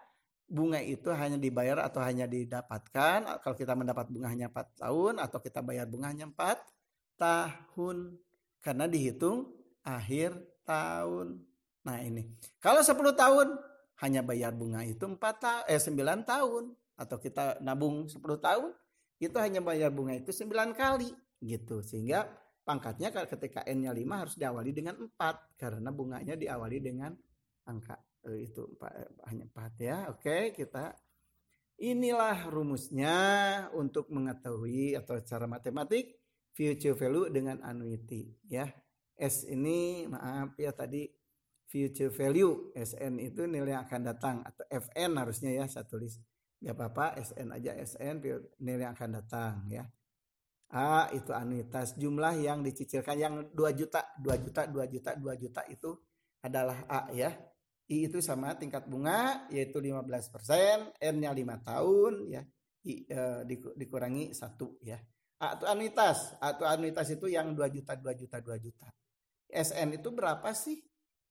bunga 0.47 0.79
itu 0.79 1.11
hanya 1.11 1.41
dibayar 1.41 1.83
atau 1.83 1.99
hanya 2.05 2.29
didapatkan 2.31 3.43
kalau 3.43 3.57
kita 3.59 3.75
mendapat 3.75 4.07
bunga 4.13 4.31
hanya 4.31 4.47
4 4.47 4.83
tahun 4.83 5.15
atau 5.19 5.39
kita 5.43 5.59
bayar 5.59 5.91
bunga 5.91 6.15
hanya 6.15 6.31
4 6.31 6.76
tahun 7.17 8.17
karena 8.61 8.87
dihitung 8.89 9.51
akhir 9.83 10.35
tahun. 10.67 11.41
Nah 11.87 11.99
ini. 12.03 12.27
Kalau 12.59 12.83
10 12.83 13.15
tahun 13.15 13.49
hanya 14.03 14.21
bayar 14.27 14.53
bunga 14.53 14.83
itu 14.83 15.07
4 15.07 15.19
ta 15.39 15.63
eh 15.71 15.79
9 15.79 16.27
tahun. 16.27 16.75
Atau 16.97 17.21
kita 17.21 17.61
nabung 17.61 18.09
10 18.09 18.19
tahun 18.41 18.73
itu 19.21 19.37
hanya 19.37 19.61
bayar 19.61 19.93
bunga 19.93 20.17
itu 20.17 20.33
9 20.33 20.75
kali 20.75 21.15
gitu. 21.41 21.81
Sehingga 21.81 22.27
pangkatnya 22.67 23.15
ketika 23.15 23.63
N-nya 23.63 23.95
5 23.95 24.23
harus 24.27 24.35
diawali 24.35 24.75
dengan 24.75 24.99
4 24.99 25.61
karena 25.61 25.91
bunganya 25.95 26.35
diawali 26.35 26.79
dengan 26.83 27.15
angka 27.71 27.97
eh, 28.27 28.51
itu 28.51 28.67
4, 28.75 28.91
eh, 28.91 29.11
hanya 29.31 29.45
4 29.47 29.73
ya. 29.79 29.97
Oke, 30.11 30.51
kita 30.51 30.91
inilah 31.77 32.49
rumusnya 32.49 33.19
untuk 33.77 34.09
mengetahui 34.09 34.97
atau 34.97 35.21
cara 35.21 35.45
matematik 35.45 36.16
future 36.57 36.97
value 36.97 37.29
dengan 37.29 37.61
annuity 37.61 38.25
ya. 38.49 38.65
S 39.17 39.45
ini 39.45 40.09
maaf 40.09 40.57
ya 40.57 40.73
tadi 40.73 41.05
future 41.69 42.09
value 42.09 42.73
SN 42.73 43.21
itu 43.21 43.45
nilai 43.45 43.77
yang 43.77 43.85
akan 43.85 44.03
datang 44.09 44.37
atau 44.41 44.65
FN 44.73 45.21
harusnya 45.21 45.53
ya 45.53 45.69
saya 45.69 45.85
tulis. 45.85 46.17
Nggak 46.65 46.75
apa-apa 46.81 47.07
SN 47.21 47.53
aja 47.53 47.77
SN 47.77 48.25
nilai 48.65 48.89
yang 48.89 48.97
akan 48.97 49.11
datang 49.21 49.69
ya. 49.69 49.85
A 50.73 51.13
itu 51.15 51.31
anuitas 51.31 51.95
jumlah 51.95 52.43
yang 52.43 52.65
dicicilkan 52.65 53.17
yang 53.21 53.35
2 53.55 53.79
juta 53.79 54.03
2 54.19 54.45
juta 54.45 54.67
2 54.67 54.93
juta 54.93 55.11
2 55.15 55.43
juta 55.43 55.63
itu 55.69 55.93
adalah 56.41 56.89
A 56.89 57.13
ya. 57.13 57.31
I 57.87 58.11
itu 58.11 58.19
sama 58.19 58.59
tingkat 58.59 58.91
bunga 58.91 59.47
yaitu 59.47 59.79
15% 59.79 60.99
N-nya 60.99 61.31
5 61.31 61.69
tahun 61.69 62.13
ya. 62.27 62.43
I, 62.87 63.03
e, 63.07 63.21
dikurangi 63.79 64.35
satu 64.35 64.79
ya 64.83 64.99
atau 65.37 65.69
anuitas 65.69 66.33
atau 66.41 66.65
anuitas 66.65 67.13
itu 67.13 67.29
yang 67.29 67.53
2 67.53 67.61
juta 67.69 67.93
2 67.93 68.21
juta 68.21 68.37
2 68.41 68.57
juta. 68.65 68.89
SN 69.53 70.01
itu 70.01 70.09
berapa 70.11 70.49
sih? 70.57 70.81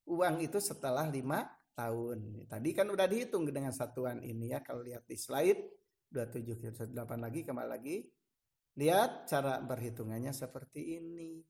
Uang 0.05 0.37
itu 0.45 0.61
setelah 0.61 1.09
lima 1.09 1.49
tahun. 1.73 2.45
Tadi 2.45 2.69
kan 2.71 2.87
udah 2.87 3.09
dihitung 3.09 3.49
dengan 3.49 3.73
satuan 3.73 4.21
ini 4.21 4.53
ya. 4.53 4.61
Kalau 4.61 4.85
lihat 4.85 5.09
di 5.09 5.17
slide 5.17 5.61
27 6.13 6.93
8 6.93 6.95
lagi 7.17 7.41
kembali 7.41 7.69
lagi. 7.69 8.05
Lihat 8.77 9.25
cara 9.25 9.57
perhitungannya 9.65 10.31
seperti 10.31 11.01
ini. 11.01 11.41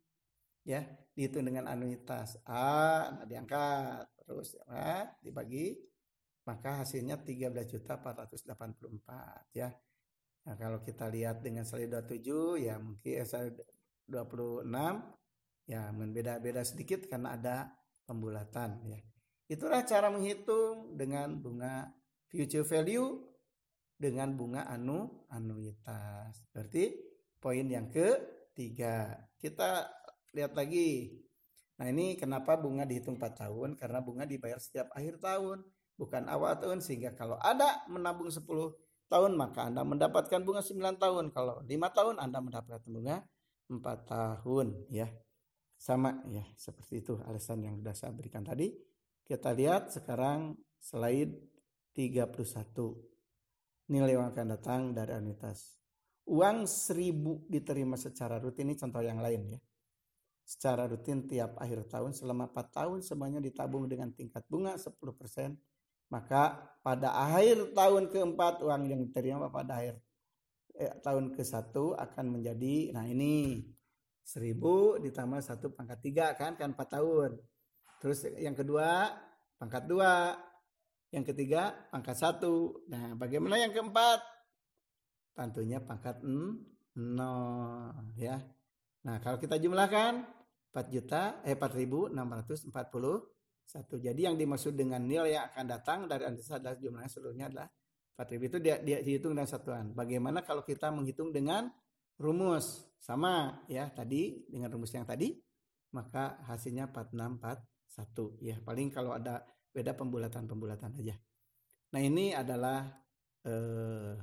Ya 0.66 0.82
dihitung 1.14 1.46
dengan 1.46 1.68
anuitas 1.68 2.40
A 2.48 3.12
nah 3.12 3.26
diangkat. 3.28 4.08
Terus 4.26 4.56
ya, 4.64 5.12
dibagi. 5.20 5.76
Maka 6.48 6.86
hasilnya 6.86 7.20
13 7.20 7.52
juta 7.68 7.98
484 8.00 9.58
ya 9.58 9.70
Nah, 10.46 10.56
kalau 10.62 10.80
kita 10.86 11.10
lihat 11.10 11.42
dengan 11.42 11.66
saldo 11.66 12.06
27 12.06 12.70
ya 12.70 12.78
mungkin 12.78 13.14
eh, 13.18 13.26
saldo 13.26 13.66
26 14.06 14.70
ya 15.66 15.90
membeda-beda 15.90 16.62
sedikit 16.62 17.10
karena 17.10 17.34
ada 17.34 17.74
pembulatan 18.06 18.86
ya. 18.86 19.02
Itulah 19.50 19.82
cara 19.86 20.14
menghitung 20.14 20.98
dengan 20.98 21.38
bunga 21.42 21.90
future 22.30 22.66
value 22.66 23.18
dengan 23.98 24.38
bunga 24.38 24.70
anu 24.70 25.26
anuitas. 25.34 26.46
Berarti 26.54 26.94
poin 27.42 27.66
yang 27.66 27.90
ketiga. 27.90 29.18
Kita 29.38 29.90
lihat 30.34 30.54
lagi. 30.54 31.22
Nah 31.82 31.90
ini 31.90 32.18
kenapa 32.18 32.58
bunga 32.58 32.86
dihitung 32.86 33.18
4 33.18 33.42
tahun? 33.46 33.70
Karena 33.78 34.00
bunga 34.02 34.30
dibayar 34.30 34.62
setiap 34.62 34.94
akhir 34.94 35.18
tahun. 35.22 35.66
Bukan 35.98 36.30
awal 36.30 36.58
tahun. 36.62 36.82
Sehingga 36.82 37.14
kalau 37.18 37.38
ada 37.42 37.86
menabung 37.90 38.30
10 38.30 38.42
tahun 39.08 39.38
maka 39.38 39.70
Anda 39.70 39.86
mendapatkan 39.86 40.42
bunga 40.42 40.62
9 40.62 41.02
tahun. 41.02 41.26
Kalau 41.32 41.62
5 41.62 41.70
tahun 41.70 42.16
Anda 42.22 42.40
mendapatkan 42.42 42.90
bunga 42.90 43.26
4 43.70 43.82
tahun 44.06 44.68
ya. 44.90 45.08
Sama 45.76 46.24
ya, 46.32 46.42
seperti 46.56 47.04
itu 47.04 47.20
alasan 47.28 47.62
yang 47.68 47.76
sudah 47.84 47.96
saya 47.96 48.12
berikan 48.16 48.42
tadi. 48.42 48.72
Kita 49.26 49.52
lihat 49.52 49.92
sekarang 49.92 50.56
slide 50.80 51.34
31. 51.94 53.92
Nilai 53.92 54.18
yang 54.18 54.30
akan 54.34 54.46
datang 54.58 54.82
dari 54.96 55.14
anuitas. 55.14 55.78
Uang 56.26 56.66
1000 56.66 57.46
diterima 57.46 57.98
secara 57.98 58.42
rutin 58.42 58.72
ini 58.72 58.80
contoh 58.80 59.04
yang 59.04 59.22
lain 59.22 59.58
ya. 59.58 59.60
Secara 60.46 60.86
rutin 60.86 61.26
tiap 61.26 61.58
akhir 61.58 61.90
tahun 61.90 62.14
selama 62.14 62.50
4 62.50 62.70
tahun 62.70 63.00
semuanya 63.02 63.42
ditabung 63.42 63.86
dengan 63.90 64.14
tingkat 64.14 64.46
bunga 64.46 64.78
10% 64.78 64.98
maka 66.10 66.76
pada 66.86 67.18
akhir 67.18 67.74
tahun 67.74 68.14
keempat 68.14 68.62
uang 68.62 68.84
yang 68.86 69.02
diterima 69.10 69.50
pada 69.50 69.82
akhir 69.82 69.98
eh, 70.78 70.94
tahun 71.02 71.34
ke 71.34 71.42
satu 71.42 71.98
akan 71.98 72.40
menjadi 72.40 72.94
nah 72.94 73.10
ini 73.10 73.66
seribu 74.26 74.98
ditambah 74.98 75.38
satu 75.38 75.70
pangkat 75.78 76.02
tiga 76.02 76.34
kan 76.34 76.58
kan 76.58 76.74
empat 76.74 76.98
tahun. 76.98 77.38
Terus 78.02 78.26
yang 78.42 78.58
kedua 78.58 79.14
pangkat 79.62 79.86
dua. 79.86 80.34
Yang 81.14 81.32
ketiga 81.32 81.72
pangkat 81.94 82.18
satu. 82.18 82.84
Nah 82.92 83.16
bagaimana 83.16 83.62
yang 83.62 83.72
keempat? 83.72 84.20
Tentunya 85.38 85.80
pangkat 85.80 86.20
nol 86.98 87.94
ya. 88.18 88.42
Nah 89.06 89.22
kalau 89.22 89.38
kita 89.38 89.62
jumlahkan 89.62 90.26
4 90.76 90.92
juta 90.92 91.40
eh 91.48 91.56
4640 91.56 92.68
satu. 93.66 93.98
Jadi 93.98 94.30
yang 94.30 94.38
dimaksud 94.38 94.78
dengan 94.78 95.02
nilai 95.04 95.36
yang 95.36 95.46
akan 95.52 95.66
datang 95.66 96.00
dari 96.06 96.24
analisis 96.30 96.54
adalah 96.54 96.78
jumlahnya 96.78 97.12
seluruhnya 97.12 97.46
adalah 97.50 97.68
4000 98.16 98.48
itu 98.48 98.58
dia, 98.64 98.76
dia 98.80 98.98
dihitung 99.04 99.36
dengan 99.36 99.50
satuan. 99.50 99.92
Bagaimana 99.92 100.46
kalau 100.46 100.64
kita 100.64 100.94
menghitung 100.94 101.36
dengan 101.36 101.68
rumus 102.16 102.88
sama 102.96 103.60
ya 103.68 103.92
tadi 103.92 104.48
dengan 104.48 104.72
rumus 104.72 104.96
yang 104.96 105.04
tadi 105.04 105.36
maka 105.92 106.40
hasilnya 106.48 106.88
4641 106.96 108.40
ya 108.40 108.56
paling 108.64 108.88
kalau 108.88 109.12
ada 109.12 109.44
beda 109.76 109.92
pembulatan-pembulatan 110.00 110.96
aja. 110.96 111.16
Nah 111.92 112.00
ini 112.00 112.32
adalah 112.32 112.88
eh, 113.44 114.16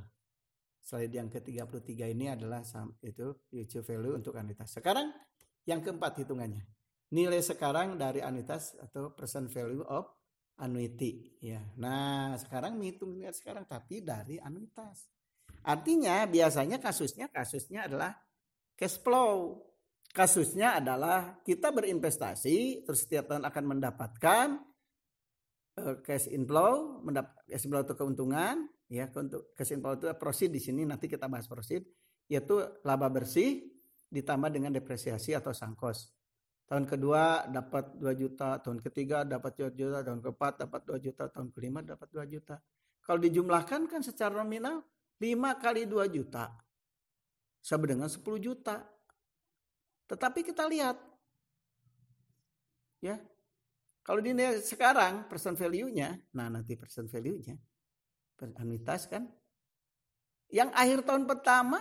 slide 0.81 1.13
yang 1.13 1.29
ke-33 1.29 1.93
ini 2.17 2.33
adalah 2.33 2.65
itu 3.05 3.45
future 3.45 3.85
value 3.85 4.17
untuk 4.17 4.41
anuitas. 4.41 4.73
Sekarang 4.73 5.13
yang 5.69 5.85
keempat 5.85 6.25
hitungannya 6.25 6.65
nilai 7.13 7.45
sekarang 7.45 8.01
dari 8.01 8.25
anuitas 8.25 8.73
atau 8.81 9.13
present 9.13 9.53
value 9.53 9.85
of 9.85 10.09
annuity 10.65 11.37
ya. 11.45 11.61
Nah, 11.77 12.35
sekarang 12.41 12.81
menghitung 12.81 13.13
nilai 13.13 13.37
sekarang 13.37 13.69
tapi 13.69 14.01
dari 14.01 14.41
anuitas. 14.41 15.13
Artinya 15.63 16.25
biasanya 16.25 16.81
kasusnya 16.81 17.29
kasusnya 17.29 17.87
adalah 17.87 18.17
cash 18.75 18.99
flow. 18.99 19.61
Kasusnya 20.13 20.77
adalah 20.77 21.41
kita 21.41 21.73
berinvestasi 21.73 22.85
terus 22.85 23.09
setiap 23.09 23.33
tahun 23.33 23.49
akan 23.49 23.65
mendapatkan 23.65 24.47
uh, 25.81 25.97
cash 26.05 26.29
inflow, 26.29 27.01
mendapat 27.01 27.33
cash 27.49 27.65
inflow 27.65 27.81
itu 27.81 27.95
keuntungan, 27.97 28.69
ya 28.93 29.09
untuk 29.09 29.57
cash 29.57 29.73
inflow 29.73 29.97
itu 29.97 30.13
proceed 30.21 30.53
di 30.53 30.61
sini 30.61 30.85
nanti 30.85 31.09
kita 31.09 31.33
bahas 31.33 31.49
proceed 31.49 31.89
yaitu 32.29 32.61
laba 32.85 33.09
bersih 33.09 33.73
ditambah 34.13 34.53
dengan 34.53 34.73
depresiasi 34.77 35.33
atau 35.33 35.57
sangkos 35.57 36.13
tahun 36.67 36.85
kedua 36.89 37.49
dapat 37.51 37.99
2 37.99 38.13
juta, 38.17 38.59
tahun 38.63 38.79
ketiga 38.81 39.25
dapat 39.27 39.53
2 39.59 39.79
juta, 39.79 39.99
tahun 40.03 40.21
keempat 40.25 40.53
dapat 40.67 40.81
2 40.89 41.05
juta, 41.05 41.25
tahun 41.29 41.49
kelima 41.53 41.81
dapat 41.85 42.09
2 42.11 42.27
juta. 42.27 42.57
Kalau 43.03 43.19
dijumlahkan 43.19 43.91
kan 43.91 44.01
secara 44.01 44.41
nominal 44.41 44.83
5 45.19 45.63
kali 45.63 45.87
2 45.87 46.07
juta 46.11 46.55
sama 47.63 47.85
dengan 47.87 48.09
10 48.11 48.23
juta. 48.39 48.83
Tetapi 50.07 50.41
kita 50.43 50.67
lihat 50.67 50.97
ya. 53.03 53.17
Kalau 54.03 54.19
di 54.19 54.35
sekarang 54.67 55.31
persen 55.31 55.55
value-nya, 55.55 56.19
nah 56.35 56.51
nanti 56.51 56.75
persen 56.75 57.07
value-nya 57.07 57.55
anuitas 58.59 59.07
kan 59.07 59.31
yang 60.51 60.75
akhir 60.75 61.07
tahun 61.07 61.25
pertama 61.31 61.79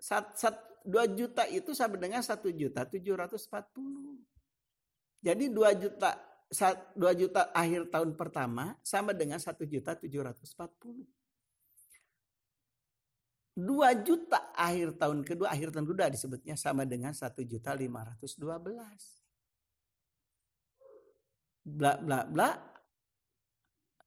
saat, 0.00 0.34
saat 0.34 0.56
2 0.82 1.18
juta 1.18 1.46
itu 1.46 1.70
sama 1.74 1.94
dengan 1.98 2.22
1 2.22 2.42
juta 2.54 2.82
740. 2.86 3.42
Jadi 5.22 5.44
2 5.50 5.82
juta 5.82 6.10
2 6.52 6.98
juta 7.16 7.48
akhir 7.56 7.88
tahun 7.88 8.12
pertama 8.12 8.76
sama 8.84 9.16
dengan 9.16 9.40
1 9.40 9.48
juta 9.64 9.96
740. 9.96 11.06
2 13.52 14.04
juta 14.04 14.48
akhir 14.56 14.96
tahun 14.96 15.24
kedua, 15.28 15.52
akhir 15.52 15.76
tahun 15.76 15.86
kedua 15.88 16.08
disebutnya 16.08 16.56
sama 16.56 16.88
dengan 16.88 17.12
1 17.12 17.44
juta 17.44 17.72
512. 17.76 18.52
Bla 21.62 21.96
bla 22.00 22.24
bla. 22.26 22.50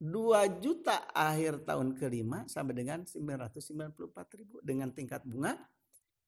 2 0.01 0.59
juta 0.59 1.07
akhir 1.15 1.63
tahun 1.63 1.95
kelima 1.95 2.43
sama 2.51 2.75
dengan 2.75 3.07
994 3.07 4.37
ribu 4.37 4.59
dengan 4.59 4.91
tingkat 4.91 5.23
bunga 5.23 5.55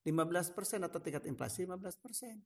15% 0.08 0.88
atau 0.88 1.00
tingkat 1.04 1.28
inflasi 1.28 1.68
15%. 1.68 2.40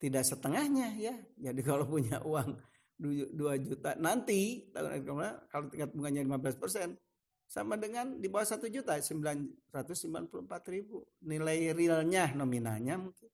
Tidak 0.00 0.24
setengahnya 0.24 0.96
ya. 0.96 1.12
Jadi 1.36 1.60
kalau 1.60 1.84
punya 1.84 2.24
uang 2.24 2.56
2 2.96 3.36
juta 3.64 3.96
nanti 4.00 4.72
tahun 4.72 5.04
kalau 5.52 5.68
tingkat 5.68 5.92
bunganya 5.92 6.24
15% 6.24 6.96
sama 7.44 7.76
dengan 7.76 8.16
di 8.16 8.28
bawah 8.32 8.48
1 8.48 8.64
juta 8.72 8.96
994 8.96 10.72
ribu 10.72 11.04
nilai 11.20 11.76
realnya 11.76 12.32
nominalnya 12.32 12.96
mungkin. 12.96 13.28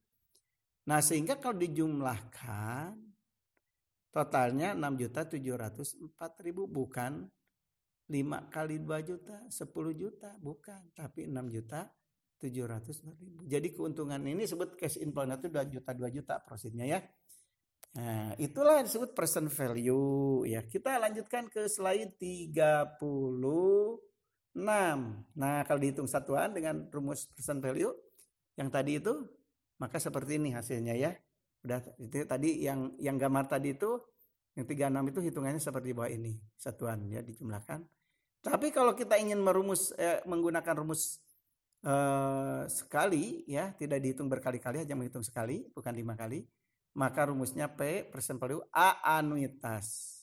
Nah 0.90 0.98
sehingga 1.02 1.38
kalau 1.38 1.62
dijumlahkan 1.62 3.06
Totalnya 4.16 4.72
6 4.72 4.96
juta 4.96 5.28
704 5.28 6.08
ribu 6.40 6.64
bukan 6.64 7.28
5 8.08 8.48
kali 8.48 8.80
2 8.80 8.88
juta 9.04 9.44
10 9.44 9.92
juta 9.92 10.32
bukan 10.40 10.80
tapi 10.96 11.28
6 11.28 11.36
juta 11.52 11.84
700 12.36 13.00
ribu. 13.02 13.42
Jadi 13.48 13.68
keuntungan 13.72 14.20
ini 14.20 14.44
sebut 14.44 14.76
cash 14.76 15.00
inflow 15.00 15.24
itu 15.24 15.48
2 15.48 15.72
juta 15.72 15.90
2 15.96 16.16
juta 16.16 16.34
prosesnya 16.44 16.84
ya. 16.84 17.00
Nah, 17.96 18.36
itulah 18.36 18.76
yang 18.76 18.86
disebut 18.86 19.16
present 19.16 19.48
value 19.48 20.44
ya. 20.44 20.60
Kita 20.68 21.00
lanjutkan 21.00 21.48
ke 21.48 21.64
slide 21.64 22.20
36. 22.20 23.00
Nah, 25.36 25.56
kalau 25.64 25.80
dihitung 25.80 26.04
satuan 26.04 26.52
dengan 26.52 26.92
rumus 26.92 27.24
present 27.32 27.64
value 27.64 27.92
yang 28.60 28.68
tadi 28.68 29.00
itu 29.00 29.16
maka 29.80 29.96
seperti 29.96 30.36
ini 30.36 30.52
hasilnya 30.52 30.92
ya. 30.92 31.12
Udah 31.64 31.80
itu 31.96 32.28
tadi 32.28 32.60
yang 32.60 32.92
yang 33.00 33.16
gambar 33.16 33.48
tadi 33.48 33.72
itu 33.72 33.96
yang 34.56 34.64
36 34.68 35.12
itu 35.12 35.20
hitungannya 35.32 35.60
seperti 35.60 35.92
bawah 35.92 36.08
ini 36.12 36.36
satuan 36.56 37.08
ya 37.08 37.24
dijumlahkan. 37.24 37.80
Tapi 38.44 38.70
kalau 38.72 38.92
kita 38.92 39.16
ingin 39.16 39.40
merumus 39.40 39.92
eh, 39.96 40.20
menggunakan 40.28 40.84
rumus 40.84 41.20
eh, 41.84 42.62
sekali 42.70 43.44
ya 43.44 43.74
tidak 43.76 44.00
dihitung 44.00 44.30
berkali-kali 44.30 44.86
hanya 44.86 44.96
menghitung 44.96 45.26
sekali 45.26 45.66
bukan 45.74 45.92
lima 45.92 46.16
kali 46.16 46.46
maka 46.96 47.28
rumusnya 47.28 47.68
P 47.68 48.08
persen 48.08 48.40
value 48.40 48.64
A 48.72 49.20
anuitas. 49.20 50.16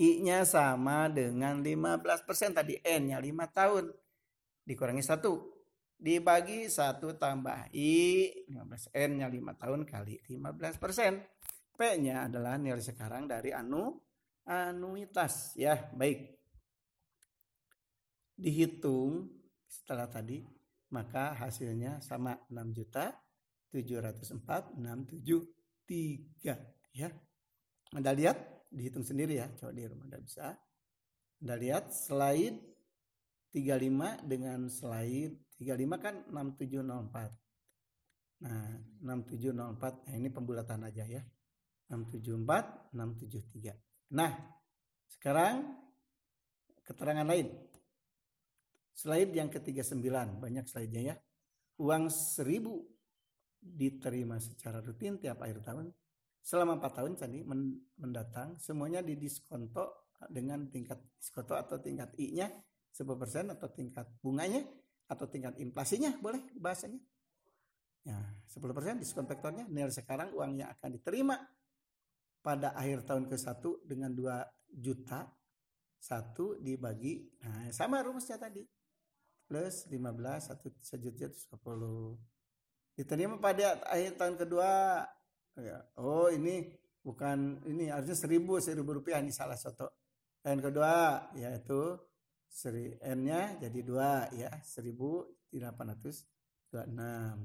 I-nya 0.00 0.46
sama 0.48 1.10
dengan 1.12 1.60
15% 1.60 2.54
tadi 2.54 2.78
N-nya 2.80 3.18
5 3.18 3.50
tahun 3.50 3.84
dikurangi 4.62 5.02
satu 5.02 5.58
dibagi 5.98 6.70
satu 6.70 7.18
tambah 7.18 7.74
I 7.74 8.30
15 8.46 8.94
N 8.94 9.10
nya 9.18 9.26
5 9.26 9.58
tahun 9.58 9.80
kali 9.82 10.22
15 10.30 10.78
persen 10.78 11.18
P 11.74 11.80
nya 11.98 12.30
adalah 12.30 12.54
nilai 12.54 12.78
sekarang 12.78 13.26
dari 13.26 13.50
anu 13.50 13.98
anuitas 14.46 15.58
ya 15.58 15.90
baik 15.90 16.38
dihitung 18.38 19.37
setelah 19.68 20.08
tadi 20.08 20.40
maka 20.88 21.36
hasilnya 21.36 22.00
sama 22.00 22.32
6 22.48 22.72
juta 22.72 23.12
704 23.68 24.80
673 24.80 26.96
ya 26.96 27.12
Anda 27.92 28.12
lihat 28.16 28.64
dihitung 28.72 29.04
sendiri 29.04 29.36
ya 29.36 29.52
coba 29.52 29.76
di 29.76 29.84
rumah 29.84 30.08
Anda 30.08 30.24
bisa 30.24 30.56
Anda 31.44 31.54
lihat 31.60 31.92
slide 31.92 32.56
35 33.52 34.28
dengan 34.28 34.68
slide 34.68 35.48
35 35.58 35.98
kan 35.98 36.14
6704. 36.30 38.46
Nah, 38.46 38.78
6704. 39.02 40.06
Nah, 40.06 40.14
ini 40.14 40.30
pembulatan 40.30 40.86
aja 40.86 41.02
ya. 41.02 41.18
674, 41.90 42.94
673. 42.94 43.74
Nah, 44.14 44.30
sekarang 45.10 45.74
keterangan 46.86 47.26
lain. 47.26 47.50
Slide 48.98 49.30
yang 49.30 49.46
ke-39, 49.46 50.10
banyak 50.42 50.66
slide-nya 50.66 51.14
ya. 51.14 51.16
Uang 51.78 52.10
1000 52.10 52.42
diterima 53.62 54.42
secara 54.42 54.82
rutin 54.82 55.22
tiap 55.22 55.38
akhir 55.38 55.62
tahun 55.62 55.86
selama 56.42 56.82
4 56.82 56.98
tahun 56.98 57.12
tadi 57.14 57.38
mendatang 57.98 58.58
semuanya 58.58 59.02
didiskonto 59.02 60.14
dengan 60.26 60.66
tingkat 60.66 60.98
diskonto 61.14 61.54
atau 61.54 61.78
tingkat 61.78 62.10
I-nya 62.18 62.50
10% 62.90 63.54
atau 63.54 63.68
tingkat 63.70 64.06
bunganya 64.18 64.66
atau 65.06 65.30
tingkat 65.30 65.54
inflasinya 65.62 66.18
boleh 66.18 66.42
bahasanya. 66.58 66.98
Ya, 68.02 68.18
10% 68.50 68.98
diskon 68.98 69.30
faktornya 69.30 69.70
nilai 69.70 69.94
sekarang 69.94 70.34
uangnya 70.34 70.74
akan 70.74 70.90
diterima 70.98 71.38
pada 72.42 72.74
akhir 72.74 73.06
tahun 73.06 73.30
ke-1 73.30 73.62
dengan 73.86 74.10
2 74.10 74.74
juta 74.74 75.30
satu 75.98 76.62
dibagi 76.62 77.26
nah 77.42 77.66
sama 77.74 77.98
rumusnya 77.98 78.38
tadi 78.38 78.62
plus 79.48 79.88
15 79.88 80.52
satu 80.52 80.68
sejuta 80.84 81.32
10 81.32 81.56
diterima 82.98 83.38
pada 83.38 83.78
akhir 83.88 84.18
tahun 84.18 84.34
kedua 84.34 85.06
ya, 85.56 85.78
oh 86.02 86.26
ini 86.34 86.66
bukan 86.98 87.62
ini 87.70 87.86
harusnya 87.88 88.18
seribu 88.18 88.58
seribu 88.58 88.98
rupiah 88.98 89.22
ini 89.22 89.30
salah 89.30 89.54
satu. 89.54 89.86
Tahun 90.42 90.58
kedua 90.58 91.30
yaitu 91.38 91.94
seri 92.50 92.98
n-nya 93.00 93.54
jadi 93.62 93.78
dua 93.86 94.26
ya 94.34 94.50
1826 94.66 95.54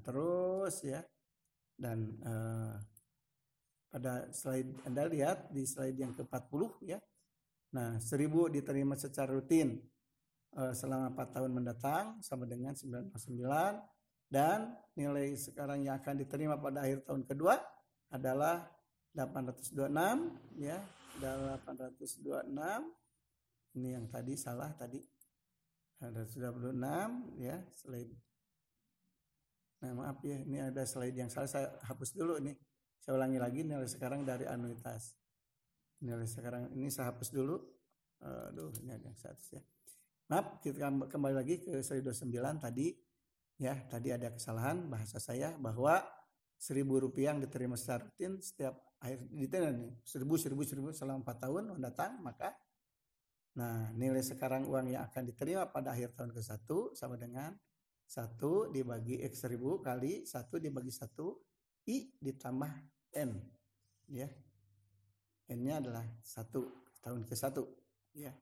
terus 0.01 0.75
ya 0.81 1.05
dan 1.77 2.17
eh, 2.21 2.75
pada 3.93 4.25
slide 4.33 4.89
Anda 4.89 5.05
lihat 5.05 5.53
di 5.53 5.69
slide 5.69 6.01
yang 6.01 6.17
ke-40 6.17 6.61
ya. 6.81 6.97
Nah 7.77 8.01
1000 8.01 8.57
diterima 8.57 8.97
secara 8.97 9.37
rutin 9.37 9.77
selama 10.53 11.09
4 11.17 11.33
tahun 11.33 11.51
mendatang 11.51 12.21
sama 12.21 12.45
dengan 12.45 12.77
99 12.77 13.09
dan 14.29 14.73
nilai 14.93 15.33
sekarang 15.37 15.85
yang 15.85 15.97
akan 16.01 16.21
diterima 16.21 16.57
pada 16.57 16.85
akhir 16.85 17.05
tahun 17.05 17.25
kedua 17.25 17.57
adalah 18.13 18.65
826 19.13 20.57
ya. 20.61 20.77
826 21.21 22.49
ini 23.77 23.93
yang 23.93 24.09
tadi 24.09 24.33
salah 24.33 24.73
tadi. 24.73 25.01
ada 26.03 26.27
96 26.27 27.39
ya 27.39 27.63
slide. 27.71 28.11
Nah 29.85 29.91
maaf 29.95 30.19
ya 30.25 30.35
ini 30.41 30.59
ada 30.59 30.83
slide 30.83 31.15
yang 31.15 31.29
salah. 31.29 31.47
Saya 31.47 31.69
hapus 31.85 32.11
dulu 32.17 32.41
ini. 32.41 32.57
Saya 32.99 33.15
ulangi 33.15 33.39
lagi 33.39 33.61
nilai 33.63 33.87
sekarang 33.87 34.25
dari 34.27 34.43
anuitas. 34.49 35.15
Nilai 36.03 36.27
sekarang 36.27 36.73
ini 36.75 36.91
saya 36.91 37.13
hapus 37.13 37.29
dulu. 37.31 37.55
Aduh 38.19 38.73
ini 38.83 38.91
ada 38.97 39.05
yang 39.07 39.15
satu 39.15 39.61
ya 39.61 39.63
maaf 40.31 40.63
kita 40.63 40.87
kembali 40.87 41.35
lagi 41.35 41.55
ke 41.59 41.83
slide 41.83 42.05
29 42.11 42.63
tadi 42.63 42.93
ya 43.59 43.75
tadi 43.87 44.09
ada 44.11 44.31
kesalahan 44.31 44.87
bahasa 44.87 45.19
saya 45.19 45.55
bahwa 45.59 45.99
seribu 46.55 47.03
rupiah 47.03 47.35
yang 47.35 47.43
diterima 47.43 47.75
secara 47.75 48.07
rutin 48.07 48.39
setiap 48.39 48.79
akhir 49.03 49.27
diterima 49.27 49.71
nih 49.75 49.93
seribu 50.03 50.39
seribu 50.39 50.63
seribu 50.63 50.87
selama 50.95 51.21
empat 51.23 51.37
tahun 51.43 51.63
mendatang 51.75 52.23
maka 52.23 52.55
Nah, 53.53 53.93
nilai 53.93 54.25
sekarang 54.25 54.65
uang 54.65 54.97
yang 54.97 55.05
akan 55.05 55.29
diterima 55.29 55.69
pada 55.69 55.93
akhir 55.93 56.17
tahun 56.17 56.33
ke-1 56.33 56.97
sama 56.97 57.21
dengan 57.21 57.53
1 58.09 58.73
dibagi 58.73 59.21
X 59.29 59.45
ribu 59.45 59.77
kali 59.77 60.25
1 60.25 60.49
dibagi 60.57 60.89
1 60.89 61.93
I 61.93 61.97
ditambah 62.17 62.71
N. 63.13 63.31
Ya. 64.09 64.29
N-nya 65.53 65.85
adalah 65.85 66.05
1 66.25 66.49
tahun 67.05 67.21
ke-1. 67.29 67.57
Ya. 68.17 68.33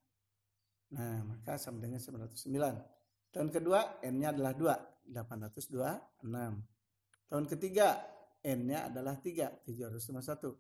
Nah, 0.92 1.24
maka 1.24 1.56
sama 1.56 1.80
dengan 1.80 2.04
909. 2.04 3.32
Tahun 3.32 3.48
kedua 3.48 4.04
N-nya 4.04 4.36
adalah 4.36 4.52
2, 4.52 5.08
826. 5.08 6.20
Tahun 7.32 7.48
ketiga 7.48 7.96
N-nya 8.44 8.92
adalah 8.92 9.16
3, 9.16 9.64
751. 9.64 10.52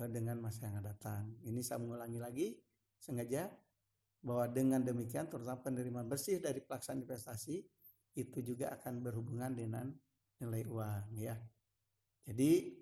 eh, 0.00 0.08
dengan 0.08 0.40
masa 0.40 0.64
yang 0.64 0.80
akan 0.80 0.86
datang. 0.96 1.22
Ini 1.44 1.60
saya 1.60 1.76
mengulangi 1.76 2.16
lagi 2.16 2.56
sengaja 2.96 3.52
bahwa 4.24 4.48
dengan 4.48 4.80
demikian 4.80 5.28
terutama 5.28 5.60
penerimaan 5.60 6.08
bersih 6.08 6.40
dari 6.40 6.64
pelaksanaan 6.64 7.04
investasi 7.04 7.60
itu 8.16 8.38
juga 8.40 8.72
akan 8.80 9.04
berhubungan 9.04 9.52
dengan 9.52 9.92
nilai 10.40 10.64
uang 10.64 11.20
ya. 11.20 11.36
Jadi 12.24 12.80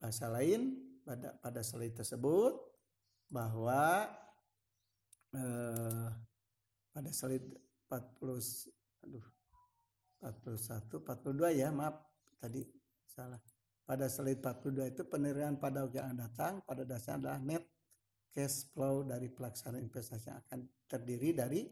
bahasa 0.00 0.32
lain 0.32 0.80
pada 1.04 1.36
pada 1.44 1.60
slide 1.60 1.92
tersebut 1.92 2.56
bahwa 3.28 4.08
eh, 5.36 6.08
pada 6.88 7.12
slide 7.12 7.68
40 7.90 9.02
aduh 9.02 9.26
41 10.22 11.02
42 11.02 11.58
ya 11.58 11.68
maaf 11.74 11.98
tadi 12.38 12.62
salah. 13.10 13.40
Pada 13.82 14.06
slide 14.06 14.38
42 14.38 14.94
itu 14.94 15.02
penerimaan 15.02 15.58
pada 15.58 15.82
yang 15.90 16.14
datang 16.14 16.62
pada 16.62 16.86
dasarnya 16.86 17.26
adalah 17.26 17.40
net 17.42 17.64
cash 18.30 18.70
flow 18.70 19.02
dari 19.02 19.26
pelaksanaan 19.26 19.82
investasi 19.82 20.30
yang 20.30 20.38
akan 20.46 20.60
terdiri 20.86 21.34
dari 21.34 21.66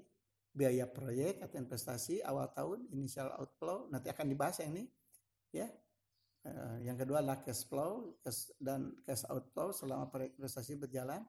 biaya 0.50 0.90
proyek 0.90 1.38
atau 1.46 1.62
investasi 1.62 2.18
awal 2.26 2.50
tahun 2.50 2.90
initial 2.90 3.30
outflow 3.38 3.86
nanti 3.94 4.10
akan 4.10 4.26
dibahas 4.26 4.58
yang 4.58 4.74
ini 4.74 4.84
ya 5.54 5.70
uh, 6.50 6.82
yang 6.82 6.98
kedua 6.98 7.22
adalah 7.22 7.38
cash 7.46 7.62
flow 7.62 8.18
cash, 8.26 8.50
dan 8.58 8.90
cash 9.06 9.22
outflow 9.30 9.70
selama 9.70 10.10
proyek 10.10 10.34
investasi 10.34 10.74
berjalan 10.74 11.22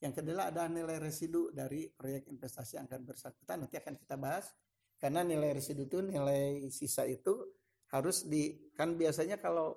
Yang 0.00 0.22
kedua 0.22 0.52
ada 0.52 0.68
nilai 0.68 1.00
residu 1.00 1.48
dari 1.52 1.88
proyek 1.88 2.28
investasi 2.28 2.76
yang 2.76 2.86
akan 2.88 3.02
bersangkutan. 3.04 3.64
Nanti 3.64 3.76
akan 3.80 3.94
kita 3.96 4.16
bahas. 4.20 4.52
Karena 4.96 5.20
nilai 5.24 5.56
residu 5.56 5.84
itu 5.88 6.00
nilai 6.00 6.72
sisa 6.72 7.04
itu 7.04 7.44
harus 7.92 8.24
di 8.26 8.72
kan 8.72 8.96
biasanya 8.96 9.36
kalau 9.36 9.76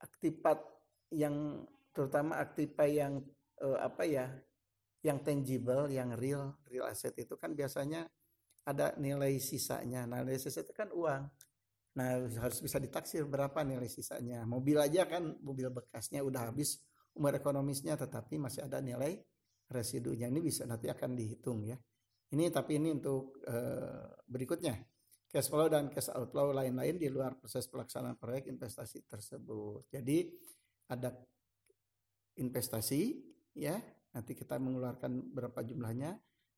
aktifat 0.00 0.60
yang 1.12 1.64
terutama 1.96 2.36
aktiva 2.36 2.84
yang 2.84 3.24
eh, 3.60 3.78
apa 3.80 4.04
ya 4.04 4.28
yang 5.04 5.22
tangible, 5.22 5.86
yang 5.86 6.12
real, 6.18 6.58
real 6.66 6.90
asset 6.90 7.14
itu 7.14 7.38
kan 7.38 7.54
biasanya 7.54 8.10
ada 8.66 8.98
nilai 8.98 9.38
sisanya. 9.38 10.02
Nah, 10.04 10.26
nilai 10.26 10.42
sisa 10.42 10.66
itu 10.66 10.74
kan 10.74 10.90
uang. 10.90 11.22
Nah, 11.96 12.10
harus 12.42 12.58
bisa 12.58 12.82
ditaksir 12.82 13.24
berapa 13.24 13.62
nilai 13.62 13.86
sisanya. 13.86 14.42
Mobil 14.44 14.76
aja 14.76 15.06
kan 15.06 15.38
mobil 15.40 15.70
bekasnya 15.70 16.26
udah 16.26 16.50
habis 16.50 16.82
umur 17.16 17.32
ekonomisnya 17.34 17.96
tetapi 17.96 18.36
masih 18.36 18.68
ada 18.68 18.78
nilai 18.84 19.16
residunya. 19.72 20.28
Ini 20.28 20.40
bisa 20.44 20.68
nanti 20.68 20.86
akan 20.86 21.16
dihitung 21.16 21.66
ya. 21.66 21.76
Ini 22.30 22.50
tapi 22.52 22.78
ini 22.78 22.94
untuk 22.94 23.40
uh, 23.48 24.06
berikutnya. 24.28 24.76
Cash 25.26 25.50
flow 25.50 25.66
dan 25.66 25.90
cash 25.90 26.12
outflow 26.14 26.54
lain-lain 26.54 26.96
di 26.96 27.10
luar 27.10 27.34
proses 27.34 27.66
pelaksanaan 27.66 28.14
proyek 28.14 28.46
investasi 28.46 29.04
tersebut. 29.10 29.90
Jadi 29.90 30.30
ada 30.86 31.10
investasi 32.38 33.20
ya, 33.58 33.74
nanti 34.14 34.32
kita 34.38 34.54
mengeluarkan 34.62 35.34
berapa 35.34 35.60
jumlahnya, 35.66 36.14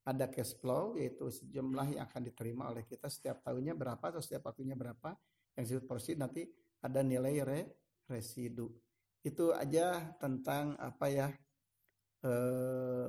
ada 0.08 0.28
cash 0.28 0.56
flow 0.56 0.96
yaitu 0.96 1.28
sejumlah 1.28 1.96
yang 1.96 2.04
akan 2.08 2.22
diterima 2.28 2.72
oleh 2.72 2.84
kita 2.88 3.12
setiap 3.12 3.44
tahunnya 3.44 3.76
berapa 3.76 4.00
atau 4.00 4.24
setiap 4.24 4.48
waktunya 4.48 4.72
berapa 4.72 5.16
yang 5.56 5.62
disebut 5.68 5.84
proceed 5.84 6.16
nanti 6.16 6.48
ada 6.80 7.04
nilai 7.04 7.44
re, 7.44 7.60
residu 8.08 8.72
itu 9.28 9.52
aja 9.52 10.16
tentang 10.16 10.74
apa 10.80 11.06
ya 11.12 11.28
eh, 12.24 13.06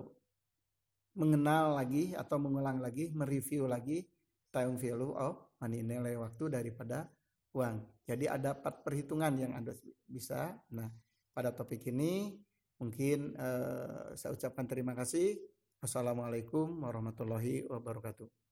mengenal 1.15 1.79
lagi 1.79 2.13
atau 2.13 2.37
mengulang 2.37 2.79
lagi 2.83 3.11
mereview 3.11 3.65
lagi 3.65 4.05
time 4.51 4.75
value 4.75 5.15
of 5.15 5.39
money 5.59 5.83
nilai 5.83 6.15
waktu 6.19 6.51
daripada 6.51 7.07
uang. 7.55 8.05
Jadi 8.05 8.25
ada 8.29 8.55
empat 8.55 8.85
perhitungan 8.85 9.33
yang 9.39 9.51
anda 9.55 9.73
bisa. 10.05 10.55
Nah 10.75 10.89
pada 11.33 11.55
topik 11.55 11.87
ini 11.87 12.35
mungkin 12.79 13.35
eh, 13.35 14.15
saya 14.19 14.35
ucapkan 14.35 14.67
terima 14.67 14.91
kasih. 14.93 15.39
Assalamualaikum 15.79 16.83
warahmatullahi 16.83 17.63
wabarakatuh. 17.71 18.48